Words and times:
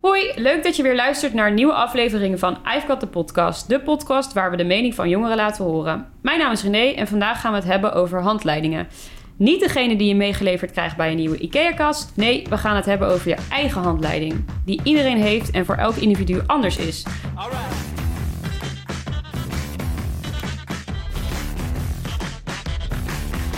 Hoi, 0.00 0.32
leuk 0.34 0.62
dat 0.62 0.76
je 0.76 0.82
weer 0.82 0.94
luistert 0.94 1.34
naar 1.34 1.52
nieuwe 1.52 1.72
afleveringen 1.72 2.38
van 2.38 2.58
I've 2.76 2.86
Got 2.86 3.00
The 3.00 3.06
Podcast. 3.06 3.68
De 3.68 3.80
podcast 3.80 4.32
waar 4.32 4.50
we 4.50 4.56
de 4.56 4.64
mening 4.64 4.94
van 4.94 5.08
jongeren 5.08 5.36
laten 5.36 5.64
horen. 5.64 6.06
Mijn 6.22 6.38
naam 6.38 6.52
is 6.52 6.62
René 6.62 6.92
en 6.92 7.06
vandaag 7.06 7.40
gaan 7.40 7.52
we 7.52 7.58
het 7.58 7.66
hebben 7.66 7.92
over 7.92 8.22
handleidingen. 8.22 8.88
Niet 9.36 9.60
degene 9.60 9.96
die 9.96 10.08
je 10.08 10.14
meegeleverd 10.14 10.70
krijgt 10.70 10.96
bij 10.96 11.10
een 11.10 11.16
nieuwe 11.16 11.38
IKEA-kast. 11.38 12.12
Nee, 12.16 12.46
we 12.48 12.58
gaan 12.58 12.76
het 12.76 12.84
hebben 12.84 13.08
over 13.08 13.28
je 13.28 13.36
eigen 13.50 13.82
handleiding. 13.82 14.44
Die 14.64 14.80
iedereen 14.84 15.22
heeft 15.22 15.50
en 15.50 15.64
voor 15.64 15.74
elk 15.74 15.96
individu 15.96 16.40
anders 16.46 16.76
is. 16.76 17.04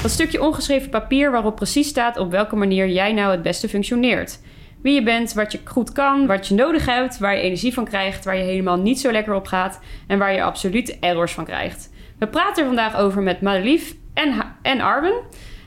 Dat 0.02 0.10
stukje 0.10 0.42
ongeschreven 0.42 0.90
papier 0.90 1.30
waarop 1.30 1.56
precies 1.56 1.88
staat 1.88 2.16
op 2.16 2.30
welke 2.30 2.56
manier 2.56 2.88
jij 2.88 3.12
nou 3.12 3.30
het 3.30 3.42
beste 3.42 3.68
functioneert. 3.68 4.40
Wie 4.82 4.94
je 4.94 5.02
bent, 5.02 5.32
wat 5.32 5.52
je 5.52 5.60
goed 5.64 5.92
kan, 5.92 6.26
wat 6.26 6.46
je 6.46 6.54
nodig 6.54 6.86
hebt, 6.86 7.18
waar 7.18 7.34
je 7.36 7.42
energie 7.42 7.74
van 7.74 7.84
krijgt, 7.84 8.24
waar 8.24 8.36
je 8.36 8.42
helemaal 8.42 8.78
niet 8.78 9.00
zo 9.00 9.10
lekker 9.12 9.34
op 9.34 9.46
gaat 9.46 9.80
en 10.06 10.18
waar 10.18 10.32
je 10.32 10.42
absoluut 10.42 10.98
errors 11.00 11.32
van 11.32 11.44
krijgt. 11.44 11.90
We 12.18 12.26
praten 12.26 12.60
er 12.62 12.66
vandaag 12.68 12.96
over 12.96 13.22
met 13.22 13.40
Madelief 13.40 13.94
en, 14.14 14.32
Ha- 14.32 14.56
en 14.62 14.80
Arwen. 14.80 15.20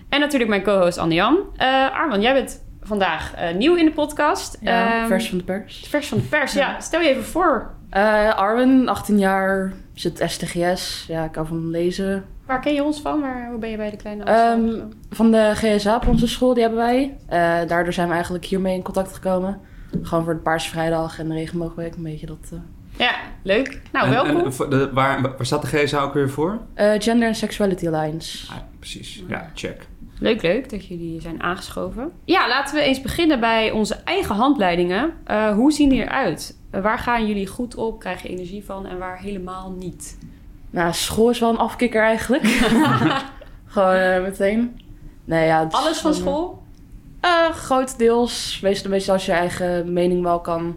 En 0.10 0.20
natuurlijk 0.20 0.50
mijn 0.50 0.64
co-host 0.64 0.98
Anne-Jan. 0.98 1.38
Eh 1.58 1.68
Arwen, 1.94 2.22
jij 2.22 2.34
bent 2.34 2.64
vandaag 2.82 3.36
eh, 3.36 3.54
nieuw 3.56 3.76
in 3.76 3.86
de 3.86 3.92
podcast. 3.92 4.58
Ja, 4.62 5.00
Ehm, 5.00 5.08
vers 5.08 5.30
van 5.30 5.38
de 5.38 5.44
pers. 5.44 5.86
vers 5.90 6.08
van 6.08 6.18
de 6.18 6.24
pers. 6.24 6.54
Ja, 6.54 6.80
stel 6.80 7.02
je 7.02 7.10
even 7.10 7.24
voor. 7.24 7.72
Eh, 7.90 8.36
Arwen, 8.38 8.88
18 8.88 9.20
jaar, 9.20 9.74
zit 9.94 10.24
STGS. 10.28 11.06
Ja, 11.08 11.24
ik 11.24 11.36
hou 11.36 11.48
van 11.48 11.70
lezen. 11.70 12.26
Waar 12.46 12.60
ken 12.62 12.74
je 12.74 12.84
ons 12.84 13.02
van? 13.02 13.22
Waar, 13.22 13.50
hoe 13.50 13.60
ben 13.60 13.70
je 13.70 13.78
bij 13.78 13.90
de 13.90 13.98
kleine 13.98 14.24
Ehm, 14.24 14.52
Amsterdam? 14.60 14.90
van 15.10 15.32
de 15.32 15.52
GSA 15.56 15.96
op 15.96 16.08
onze 16.08 16.28
school, 16.28 16.54
die 16.54 16.64
hebben 16.64 16.80
wij. 16.82 17.18
Eh, 17.28 17.68
daardoor 17.68 17.94
zijn 17.94 18.08
we 18.08 18.14
eigenlijk 18.14 18.46
hiermee 18.46 18.76
in 18.76 18.82
contact 18.82 19.14
gekomen. 19.14 19.60
Gewoon 20.02 20.24
voor 20.24 20.34
de 20.34 20.40
Paarse 20.40 20.70
Vrijdag 20.70 21.20
en 21.20 21.28
de 21.28 21.34
Regenboogweek, 21.34 21.96
een 21.96 22.04
beetje 22.04 22.26
dat. 22.26 22.50
eh. 22.52 22.60
Ja, 22.98 23.16
leuk. 23.44 23.82
Nou, 23.92 24.06
En- 24.06 24.12
welkom. 24.12 24.46
en 24.46 24.54
voor 24.54 24.70
de- 24.70 24.90
waar, 24.94 25.22
waar 25.22 25.36
staat 25.46 25.62
de 25.62 25.68
GSA 25.68 26.02
ook 26.02 26.14
weer 26.14 26.30
voor? 26.30 26.60
Eh, 26.74 26.92
Gender 26.98 27.28
and 27.28 27.38
Sexuality 27.38 27.88
Alliance. 27.88 28.52
Ah, 28.52 28.58
precies. 28.80 29.24
Ja, 29.28 29.50
check. 29.54 29.88
Leuk, 30.20 30.42
leuk 30.42 30.70
dat 30.70 30.86
jullie 30.88 31.22
zijn 31.22 31.44
aangeschoven. 31.44 32.12
Ja, 32.26 32.48
laten 32.48 32.76
we 32.76 32.82
eens 32.82 33.02
beginnen 33.02 33.40
bij 33.40 33.72
onze 33.72 33.96
eigen 33.96 34.36
handleidingen. 34.36 35.14
Eh, 35.26 35.54
hoe 35.54 35.72
zien 35.72 35.90
die 35.90 36.02
eruit? 36.02 36.58
Waar 36.72 37.00
gaan 37.00 37.28
jullie 37.28 37.48
goed 37.48 37.76
op, 37.76 38.00
krijg 38.00 38.22
je 38.22 38.30
energie 38.30 38.64
van 38.66 38.86
en 38.86 38.98
waar 38.98 39.20
helemaal 39.20 39.72
niet? 39.80 40.18
Nou, 40.74 40.94
school 40.94 41.30
is 41.30 41.40
wel 41.40 41.50
een 41.50 41.58
afkikker 41.58 42.02
eigenlijk. 42.04 42.44
Gewoon 43.66 43.96
eh, 43.96 44.22
meteen. 44.22 44.82
Nee, 45.26 45.46
ja, 45.46 45.68
is 45.68 45.74
Alles 45.74 46.00
van 46.00 46.14
gewoon, 46.14 46.34
school? 46.34 46.64
Eh, 47.20 47.50
grotendeels. 47.50 48.60
Meestal 48.62 48.86
een 48.86 48.98
beetje 48.98 49.12
als 49.12 49.26
je 49.26 49.32
eigen 49.32 49.94
mening 49.94 50.24
wel 50.24 50.40
kan 50.40 50.76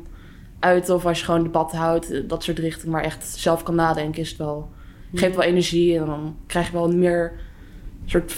uiten. 0.60 0.94
Of 0.94 1.06
als 1.06 1.18
je 1.18 1.24
gewoon 1.24 1.42
debat 1.42 1.72
houdt. 1.72 2.10
eh, 2.10 2.20
Dat 2.28 2.42
soort 2.42 2.58
richting. 2.58 2.92
Maar 2.92 3.02
echt 3.02 3.26
zelf 3.26 3.62
kan 3.62 3.74
nadenken 3.74 4.20
is 4.22 4.28
het 4.28 4.38
wel... 4.38 4.70
Geeft 5.14 5.36
wel 5.36 5.44
energie. 5.44 5.98
En 5.98 6.06
dan 6.06 6.36
krijg 6.46 6.66
je 6.66 6.72
wel 6.72 6.88
meer... 6.88 7.32
soort 8.06 8.34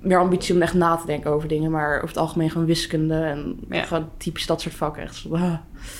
meer 0.00 0.18
ambitie 0.18 0.54
om 0.54 0.62
echt 0.62 0.74
na 0.74 0.96
te 0.96 1.06
denken 1.06 1.30
over 1.30 1.48
dingen. 1.48 1.70
Maar 1.70 1.96
over 1.96 2.08
het 2.08 2.16
algemeen 2.16 2.50
gewoon 2.50 2.66
wiskunde. 2.66 3.14
En 3.14 3.58
Ja. 3.70 3.82
gewoon 3.82 4.08
typisch 4.16 4.46
dat 4.46 4.60
soort 4.60 4.74
vakken. 4.74 5.02
Echt. 5.02 5.24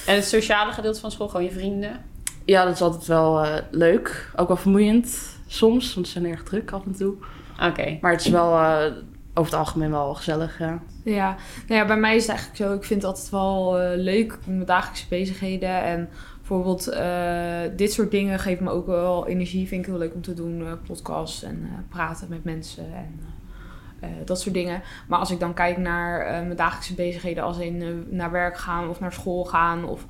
En 0.07 0.15
het 0.15 0.25
sociale 0.25 0.73
gedeelte 0.73 1.01
van 1.01 1.11
school, 1.11 1.29
gewoon 1.29 1.45
je 1.45 1.53
vrienden? 1.53 2.01
Ja, 2.45 2.65
dat 2.65 2.75
is 2.75 2.81
altijd 2.83 3.07
wel 3.07 3.45
eh, 3.45 3.63
leuk. 3.71 4.31
Ook 4.37 4.49
wel 4.49 4.57
vermoeiend 4.57 5.37
soms. 5.47 5.95
Want 5.95 6.07
ze 6.07 6.13
zijn 6.13 6.27
erg 6.27 6.43
druk 6.43 6.71
af 6.73 6.85
en 6.85 6.95
toe. 6.97 7.15
Oké. 7.63 7.99
Maar 8.01 8.13
het 8.13 8.21
is 8.21 8.29
wel... 8.31 8.59
eh, 8.59 8.93
over 9.37 9.51
het 9.51 9.61
algemeen 9.61 9.91
wel 9.91 10.15
gezellig, 10.15 10.59
ja. 10.59 10.79
Ja, 11.05 11.37
nou 11.69 11.81
ja, 11.81 11.87
bij 11.87 11.97
mij 11.97 12.17
is 12.17 12.21
het 12.27 12.31
eigenlijk 12.31 12.59
zo. 12.59 12.75
Ik 12.75 12.85
vind 12.85 13.03
het 13.03 13.11
altijd 13.11 13.31
wel 13.31 13.81
eh, 13.81 13.97
leuk, 13.99 14.39
mijn 14.47 14.65
dagelijkse 14.65 15.09
bezigheden. 15.09 15.83
En 15.83 16.09
bijvoorbeeld 16.39 16.89
eh, 16.89 17.61
dit 17.77 17.93
soort 17.93 18.11
dingen 18.11 18.39
geven 18.39 18.65
me 18.65 18.71
ook 18.71 18.87
wel 18.87 19.27
energie. 19.27 19.69
Vind 19.69 19.81
ik 19.81 19.87
heel 19.91 19.99
leuk 19.99 20.15
om 20.15 20.23
te 20.23 20.35
doen. 20.35 20.67
eh 20.67 20.73
podcasts 20.87 21.43
en 21.43 21.61
eh, 21.63 21.79
praten 21.89 22.27
met 22.29 22.45
mensen 22.45 22.85
en 22.95 23.21
dat 24.25 24.41
soort 24.41 24.55
dingen. 24.55 24.83
Maar 25.09 25.19
als 25.19 25.31
ik 25.31 25.41
dan 25.41 25.55
kijk 25.55 25.77
naar 25.77 26.21
eh, 26.21 26.31
mijn 26.33 26.57
dagelijkse 26.57 26.95
bezigheden... 26.95 27.45
als 27.45 27.59
in 27.59 28.07
naar 28.11 28.31
werk 28.31 28.57
gaan 28.59 28.89
of 28.89 29.01
naar 29.01 29.13
school 29.13 29.45
gaan... 29.45 29.85
of 29.85 30.07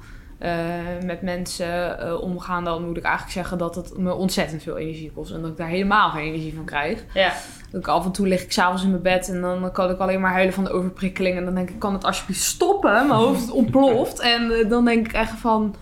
met 1.04 1.22
mensen 1.22 1.98
eh, 1.98 2.20
omgaan... 2.20 2.64
dan 2.64 2.86
moet 2.86 2.96
ik 2.96 3.02
eigenlijk 3.02 3.34
zeggen 3.34 3.58
dat 3.58 3.74
het 3.74 3.98
me 3.98 4.14
ontzettend 4.14 4.62
veel 4.62 4.76
energie 4.76 5.12
kost. 5.14 5.32
En 5.32 5.40
dat 5.40 5.50
ik 5.50 5.56
daar 5.56 5.68
helemaal 5.68 6.10
geen 6.10 6.24
energie 6.24 6.54
van 6.54 6.64
krijg. 6.64 7.04
Ja. 7.14 7.32
Dat 7.70 7.80
ik 7.80 7.88
af 7.88 8.04
en 8.04 8.12
toe 8.12 8.26
lig 8.26 8.42
ik 8.42 8.52
s'avonds 8.52 8.82
in 8.82 8.90
mijn 8.90 9.02
bed 9.02 9.28
en 9.28 9.40
dan 9.40 9.72
kan 9.72 9.90
ik 9.90 9.98
alleen 9.98 10.20
maar 10.20 10.32
huilen 10.32 10.54
van 10.54 10.64
de 10.64 10.70
overprikkeling. 10.70 11.36
En 11.36 11.44
dan 11.44 11.54
denk 11.54 11.70
ik, 11.70 11.78
kan 11.78 11.92
het 11.92 12.04
alsjeblieft 12.04 12.42
stoppen? 12.42 12.92
Mijn 12.92 13.10
hoofd 13.10 13.50
ontploft. 13.50 14.20
En 14.20 14.50
eh, 14.50 14.68
dan 14.68 14.84
denk 14.84 15.06
ik 15.06 15.12
echt 15.12 15.38
van, 15.38 15.74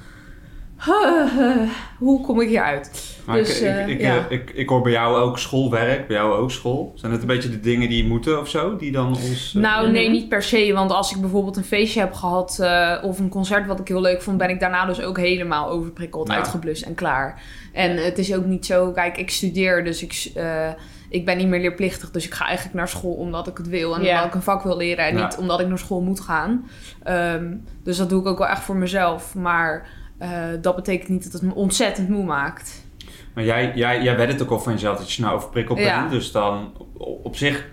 hoe 1.99 2.21
kom 2.21 2.41
ik 2.41 2.49
hier 2.49 2.63
uit? 2.63 3.11
Maar 3.27 3.37
Dus, 3.37 3.61
ik, 3.61 3.67
eh, 3.67 3.81
ik, 3.81 3.87
ik, 3.89 4.01
ja. 4.01 4.17
eh, 4.17 4.25
ik, 4.29 4.51
ik 4.51 4.69
hoor 4.69 4.83
bij 4.83 4.93
jou 4.93 5.17
ook 5.17 5.39
schoolwerk, 5.39 6.07
bij 6.07 6.17
jou 6.17 6.33
ook 6.35 6.51
school. 6.51 6.93
Zijn 6.95 7.13
het 7.13 7.21
een 7.21 7.27
beetje 7.27 7.49
de 7.51 7.61
dingen 7.61 7.89
die 7.89 8.05
moeten 8.07 8.41
of 8.41 8.49
zo? 8.49 8.77
Die 8.77 8.93
dan 8.93 9.07
ons... 9.09 9.53
eh, 9.57 9.63
Nou, 9.63 9.91
nee, 9.91 10.03
Mhm. 10.05 10.13
niet 10.13 10.29
per 10.29 10.43
se. 10.43 10.73
Want 10.73 10.91
als 10.93 11.15
ik 11.15 11.21
bijvoorbeeld 11.21 11.57
een 11.57 11.65
feestje 11.65 12.01
heb 12.01 12.13
gehad 12.13 12.59
eh, 12.61 12.99
of 13.03 13.19
een 13.19 13.29
concert 13.29 13.67
wat 13.67 13.81
ik 13.81 13.89
heel 13.89 14.01
leuk 14.01 14.23
vond, 14.23 14.39
ben 14.39 14.49
ik 14.51 14.61
daarna 14.61 14.87
dus 14.87 15.01
ook 15.03 15.19
helemaal 15.19 15.69
overprikkeld, 15.71 16.31
uitgeblust 16.31 16.83
en 16.83 16.95
klaar. 16.95 17.43
En 17.73 17.97
het 18.05 18.19
is 18.19 18.35
ook 18.35 18.45
niet 18.45 18.67
zo, 18.67 18.91
kijk, 18.93 19.17
ik 19.19 19.31
studeer, 19.31 19.85
dus 19.85 20.03
ik, 20.03 20.31
eh, 20.35 20.69
ik 21.09 21.25
ben 21.25 21.37
niet 21.37 21.49
meer 21.49 21.61
leerplichtig. 21.61 22.11
Dus 22.11 22.27
ik 22.27 22.35
ga 22.35 22.45
eigenlijk 22.47 22.77
naar 22.77 22.89
school 22.89 23.13
omdat 23.15 23.47
ik 23.47 23.57
het 23.57 23.69
wil 23.69 23.95
en 23.95 24.01
omdat 24.01 24.25
ik 24.25 24.35
een 24.35 24.43
vak 24.43 24.63
wil 24.63 24.77
leren 24.77 25.05
en 25.07 25.17
Ja. 25.17 25.25
niet 25.25 25.37
omdat 25.37 25.61
ik 25.61 25.69
naar 25.69 25.79
school 25.79 26.01
moet 26.01 26.21
gaan. 26.21 26.69
Ehm, 27.03 27.55
dus 27.85 27.97
dat 27.97 28.09
doe 28.09 28.21
ik 28.21 28.27
ook 28.27 28.39
wel 28.39 28.49
echt 28.49 28.63
voor 28.63 28.77
mezelf. 28.77 29.35
Maar 29.35 30.01
eh, 30.23 30.31
dat 30.61 30.77
betekent 30.77 31.09
niet 31.09 31.23
dat 31.25 31.33
het 31.33 31.43
me 31.43 31.55
ontzettend 31.55 32.09
moe 32.09 32.25
maakt. 32.25 32.85
Maar 33.35 33.45
jij, 33.45 33.73
jij, 33.75 34.03
jij 34.03 34.17
weet 34.17 34.29
het 34.33 34.43
ook 34.43 34.51
al 34.51 34.61
van 34.61 34.73
jezelf 34.73 34.97
dat 34.99 35.07
je 35.07 35.13
snel 35.13 35.33
overprikkeld 35.33 35.79
Ja. 35.79 35.99
bent. 35.99 36.11
Dus 36.11 36.33
dan 36.33 36.73
op, 37.23 37.37
zich 37.37 37.67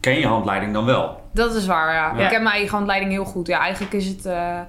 ken 0.00 0.18
je 0.18 0.26
handleiding 0.26 0.72
dan 0.72 0.84
wel. 0.84 1.20
Dat 1.32 1.54
is 1.54 1.66
waar, 1.66 1.94
ja. 1.94 2.18
Ja. 2.18 2.24
Ik 2.26 2.30
heb 2.32 2.42
mijn 2.42 2.54
eigen 2.54 2.74
handleiding 2.76 3.10
heel 3.12 3.24
goed. 3.24 3.46
Ja, 3.46 3.58
eigenlijk 3.58 3.92
is 3.92 4.06
het 4.06 4.26
eh, 4.26 4.60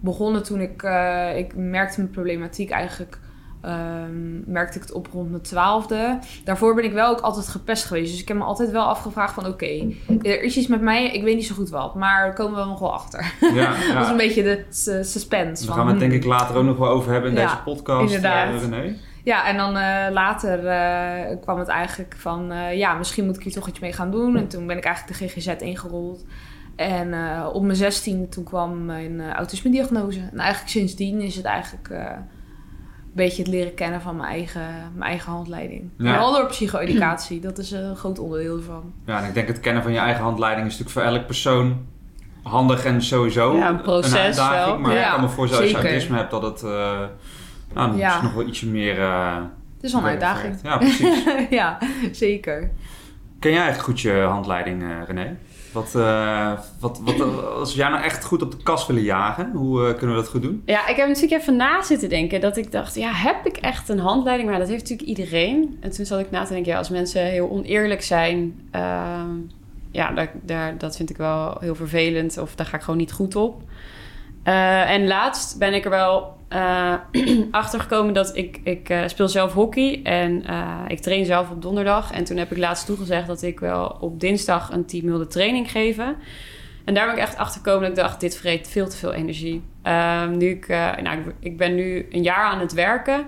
begonnen 0.00 0.42
toen 0.42 0.60
ik... 0.60 0.82
eh, 0.82 1.36
ik 1.38 1.56
merkte 1.56 2.00
mijn 2.00 2.12
problematiek 2.12 2.70
eigenlijk... 2.70 3.18
ehm, 3.64 4.50
merkte 4.52 4.76
ik 4.76 4.82
het 4.82 4.92
op 4.92 5.08
rond 5.12 5.30
mijn 5.30 5.42
twaalfde. 5.42 6.18
Daarvoor 6.44 6.74
ben 6.74 6.84
ik 6.84 6.92
wel 6.92 7.10
ook 7.10 7.20
altijd 7.20 7.48
gepest 7.48 7.84
geweest. 7.84 8.10
Dus 8.12 8.20
ik 8.20 8.28
heb 8.28 8.36
me 8.36 8.42
altijd 8.44 8.70
wel 8.70 8.84
afgevraagd 8.84 9.34
van... 9.34 9.46
Oké, 9.46 9.92
er 10.22 10.42
is 10.42 10.56
iets 10.56 10.66
met 10.66 10.80
mij. 10.80 11.10
Ik 11.10 11.22
weet 11.22 11.36
niet 11.36 11.46
zo 11.46 11.54
goed 11.54 11.70
wat. 11.70 11.94
Maar 11.94 12.24
daar 12.24 12.34
komen 12.34 12.60
we 12.60 12.66
nog 12.66 12.78
wel 12.78 12.92
achter. 12.94 13.32
Ja, 13.54 13.70
Dat 13.70 13.76
is 13.78 13.86
ja. 13.88 14.10
een 14.10 14.16
beetje 14.16 14.42
de 14.42 14.64
suspense. 15.04 15.66
Daar 15.66 15.74
gaan 15.74 15.84
we 15.84 15.90
het 15.90 16.00
denk 16.00 16.12
ik 16.12 16.24
later 16.24 16.56
ook 16.56 16.64
nog 16.64 16.76
wel 16.76 16.88
over 16.88 17.12
hebben 17.12 17.30
in 17.30 17.36
Ja, 17.36 17.42
deze 17.44 17.62
podcast. 17.62 18.14
inderdaad. 18.14 18.54
eh, 18.54 18.60
René. 18.60 18.96
Ja, 19.24 19.46
en 19.46 19.56
dan 19.56 19.76
eh, 19.76 20.12
later 20.12 20.66
eh, 20.66 21.36
kwam 21.40 21.58
het 21.58 21.68
eigenlijk 21.68 22.14
van... 22.18 22.52
ja, 22.74 22.94
misschien 22.94 23.24
moet 23.24 23.36
ik 23.36 23.42
hier 23.42 23.52
toch 23.52 23.68
iets 23.68 23.78
mee 23.80 23.92
gaan 23.92 24.10
doen. 24.10 24.36
En 24.36 24.48
toen 24.48 24.66
ben 24.66 24.76
ik 24.76 24.84
eigenlijk 24.84 25.18
de 25.18 25.28
GGZ 25.28 25.46
ingerold. 25.62 26.24
En 26.76 27.12
eh, 27.12 27.48
op 27.52 27.62
mijn 27.62 27.76
zestiende 27.76 28.28
toen 28.28 28.44
kwam 28.44 28.84
mijn 28.84 29.20
eh, 29.20 29.30
autisme-diagnose. 29.32 30.20
En 30.32 30.38
eigenlijk 30.38 30.70
sindsdien 30.70 31.20
is 31.20 31.36
het 31.36 31.44
eigenlijk... 31.44 31.90
beetje 33.14 33.42
het 33.42 33.50
leren 33.50 33.74
kennen 33.74 34.00
van 34.00 34.16
mijn 34.16 34.28
eigen, 34.28 34.62
mijn 34.94 35.10
eigen 35.10 35.32
handleiding. 35.32 35.90
Ja. 35.98 36.12
Vooral 36.14 36.32
door 36.32 36.46
psycho-educatie. 36.46 37.40
Dat 37.40 37.58
is 37.58 37.70
een 37.70 37.96
groot 37.96 38.18
onderdeel 38.18 38.56
ervan. 38.56 38.92
Ja, 39.06 39.22
en 39.22 39.28
ik 39.28 39.34
denk 39.34 39.48
het 39.48 39.60
kennen 39.60 39.82
van 39.82 39.92
je 39.92 39.98
eigen 39.98 40.22
handleiding 40.22 40.66
is 40.66 40.78
natuurlijk 40.78 41.06
voor 41.06 41.16
elk 41.16 41.26
persoon 41.26 41.86
handig 42.42 42.84
en 42.84 43.02
sowieso 43.02 43.56
Ja, 43.56 43.68
een 43.68 43.80
proces 43.80 44.14
uitdaging. 44.14 44.64
wel. 44.66 44.78
Maar 44.78 44.92
ik 44.92 44.98
Ja, 44.98 45.10
kan 45.12 45.20
me 45.20 45.28
voorstellen 45.28 45.64
als 45.64 45.72
je 45.82 45.88
autisme 45.88 46.16
hebt 46.16 46.30
dat 46.30 46.42
het 46.42 46.62
uh, 46.62 46.70
nou, 46.70 47.08
dan 47.88 47.96
Ja. 47.96 48.16
is 48.16 48.22
nog 48.22 48.32
wel 48.34 48.46
ietsje 48.46 48.66
meer... 48.68 49.00
eh, 49.00 49.36
Het 49.76 49.84
is 49.84 49.92
wel 49.92 50.02
een 50.02 50.08
uitdaging. 50.08 50.56
Ja, 50.62 50.76
precies. 50.78 51.24
ja, 51.50 51.78
zeker. 52.12 52.70
Ken 53.38 53.52
jij 53.52 53.68
echt 53.68 53.80
goed 53.80 54.00
je 54.00 54.12
handleiding, 54.28 54.82
eh, 54.82 54.88
René? 55.06 55.36
Wat, 55.74 55.94
eh, 55.94 56.52
wat, 56.80 57.00
wat, 57.02 57.20
als 57.54 57.72
we 57.72 57.78
jou 57.78 57.92
nou 57.92 58.04
echt 58.04 58.24
goed 58.24 58.42
op 58.42 58.50
de 58.50 58.62
kast 58.62 58.86
willen 58.86 59.02
jagen, 59.02 59.52
hoe 59.52 59.86
eh, 59.86 59.94
kunnen 59.96 60.16
we 60.16 60.22
dat 60.22 60.30
goed 60.30 60.42
doen? 60.42 60.62
Ja, 60.66 60.88
ik 60.88 60.96
heb 60.96 61.08
natuurlijk 61.08 61.40
even 61.40 61.56
na 61.56 61.82
zitten 61.82 62.08
denken 62.08 62.40
dat 62.40 62.56
ik 62.56 62.72
dacht, 62.72 62.94
ja, 62.94 63.10
heb 63.12 63.46
ik 63.46 63.56
echt 63.56 63.88
een 63.88 63.98
handleiding? 63.98 64.50
Maar 64.50 64.58
dat 64.58 64.68
heeft 64.68 64.80
natuurlijk 64.80 65.08
iedereen. 65.08 65.78
En 65.80 65.90
toen 65.90 66.04
zat 66.04 66.20
ik 66.20 66.30
na 66.30 66.44
te 66.44 66.52
denken, 66.52 66.72
ja, 66.72 66.78
als 66.78 66.88
mensen 66.88 67.24
heel 67.24 67.50
oneerlijk 67.50 68.02
zijn, 68.02 68.68
ehm, 68.70 69.30
ja, 69.90 70.10
daar, 70.10 70.32
daar, 70.42 70.78
dat 70.78 70.96
vind 70.96 71.10
ik 71.10 71.16
wel 71.16 71.56
heel 71.60 71.74
vervelend 71.74 72.38
of 72.38 72.54
daar 72.54 72.66
ga 72.66 72.76
ik 72.76 72.82
gewoon 72.82 72.98
niet 72.98 73.12
goed 73.12 73.36
op. 73.36 73.62
Eh, 74.42 74.90
en 74.90 75.06
laatst 75.06 75.58
ben 75.58 75.74
ik 75.74 75.84
er 75.84 75.90
wel 75.90 76.36
eh 76.54 76.94
achter 77.50 77.80
gekomen 77.80 78.14
dat 78.14 78.36
ik, 78.36 78.60
ik 78.64 78.88
eh, 78.88 79.00
speel 79.06 79.28
zelf 79.28 79.52
hockey 79.52 80.00
en 80.02 80.46
eh, 80.46 80.80
ik 80.88 81.00
train 81.00 81.24
zelf 81.24 81.50
op 81.50 81.62
donderdag. 81.62 82.12
En 82.12 82.24
toen 82.24 82.36
heb 82.36 82.50
ik 82.50 82.58
laatst 82.58 82.86
toegezegd 82.86 83.26
dat 83.26 83.42
ik 83.42 83.60
wel 83.60 83.96
op 84.00 84.20
dinsdag 84.20 84.70
een 84.72 84.84
10 84.84 85.04
milde 85.04 85.26
training 85.26 85.70
geven. 85.70 86.16
En 86.84 86.94
daar 86.94 87.06
ben 87.06 87.14
ik 87.14 87.20
echt 87.20 87.36
achter 87.36 87.60
gekomen 87.60 87.80
dat 87.80 87.90
ik 87.90 88.04
dacht, 88.04 88.20
dit 88.20 88.36
vreet 88.36 88.68
veel 88.68 88.88
te 88.88 88.96
veel 88.96 89.12
energie. 89.12 89.62
Ehm, 89.82 90.36
nu 90.36 90.48
ik, 90.48 90.68
nou, 91.02 91.18
ik, 91.18 91.34
ik 91.40 91.56
ben 91.56 91.74
nu 91.74 92.06
een 92.10 92.22
jaar 92.22 92.44
aan 92.44 92.60
het 92.60 92.72
werken. 92.72 93.26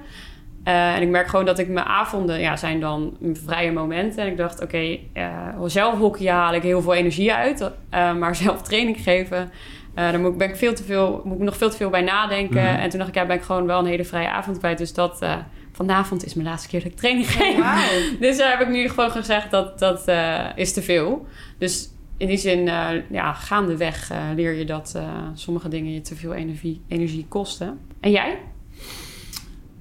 En 0.64 1.02
ik 1.02 1.08
merk 1.08 1.28
gewoon 1.28 1.44
dat 1.44 1.58
ik 1.58 1.68
mijn 1.68 1.86
avonden 1.86 2.40
ja, 2.40 2.56
zijn 2.56 2.80
dan 2.80 3.16
vrije 3.32 3.72
momenten. 3.72 4.22
En 4.22 4.30
ik 4.30 4.36
dacht, 4.36 4.62
oké, 4.62 4.98
eh, 5.12 5.62
zelf 5.64 5.98
hockeyen 5.98 6.34
haal 6.34 6.54
ik 6.54 6.62
heel 6.62 6.82
veel 6.82 6.94
energie 6.94 7.32
uit. 7.32 7.70
maar 7.90 8.34
zelf 8.44 8.62
training 8.62 9.00
geven, 9.00 9.50
Eh 9.96 10.10
daar 10.10 10.20
moet, 10.20 10.32
ik- 10.32 10.38
ben 10.38 10.48
ik 10.48 10.56
veel 10.56 10.74
te 10.74 10.82
veel, 10.84 11.22
moet 11.24 11.36
ik 11.38 11.42
nog 11.44 11.56
veel 11.56 11.70
te 11.70 11.76
veel 11.76 11.90
bij 11.90 12.02
nadenken. 12.02 12.62
Mhm. 12.62 12.80
En 12.80 12.88
toen 12.88 12.98
dacht 12.98 13.10
ik, 13.10 13.16
ja, 13.16 13.26
ben 13.26 13.36
ik 13.36 13.42
gewoon 13.42 13.66
wel 13.66 13.78
een 13.78 13.86
hele 13.86 14.04
vrije 14.04 14.30
avond 14.30 14.58
kwijt. 14.58 14.78
Dus 14.78 14.92
dat, 14.94 15.22
eh, 15.22 15.36
vanavond 15.72 16.24
is 16.24 16.34
mijn 16.34 16.48
laatste 16.48 16.68
keer 16.68 16.82
dat 16.82 16.90
ik 16.92 16.96
training 16.96 17.30
geef. 17.32 17.64
Dus 18.20 18.36
daar 18.36 18.50
heb 18.58 18.60
ik 18.60 18.74
nu 18.74 18.88
gewoon 18.88 19.10
gezegd 19.10 19.50
dat 19.50 19.78
dat 19.78 20.08
eh, 20.08 20.44
is 20.54 20.72
te 20.72 20.82
veel. 20.82 21.26
Dus 21.58 21.88
in 22.16 22.26
die 22.26 22.36
zin, 22.36 22.68
eh, 22.68 22.88
ja, 23.10 23.32
gaandeweg 23.32 24.10
leer 24.34 24.52
je 24.52 24.64
dat 24.64 24.92
eh, 24.96 25.02
sommige 25.34 25.68
dingen 25.68 25.92
je 25.92 26.00
te 26.00 26.14
veel 26.16 26.34
energie, 26.34 26.82
energie 26.88 27.26
kosten. 27.28 27.78
En 28.00 28.10
jij? 28.10 28.38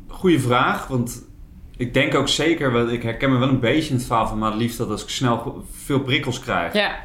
Goeie 0.07 0.39
vraag, 0.39 0.87
want 0.87 1.23
ik 1.77 1.93
denk 1.93 2.15
ook 2.15 2.27
zeker, 2.27 2.71
wel- 2.71 2.89
ik 2.89 3.03
herken 3.03 3.31
me 3.31 3.37
wel 3.37 3.49
een 3.49 3.59
beetje 3.59 3.89
in 3.89 3.95
het 3.95 4.05
verhaal 4.05 4.27
van 4.27 4.37
maar 4.37 4.55
liefst 4.55 4.77
dat 4.77 4.89
als 4.89 5.03
ik 5.03 5.09
snel 5.09 5.63
veel 5.71 5.99
prikkels 5.99 6.39
krijg, 6.39 6.73
Ja, 6.73 6.95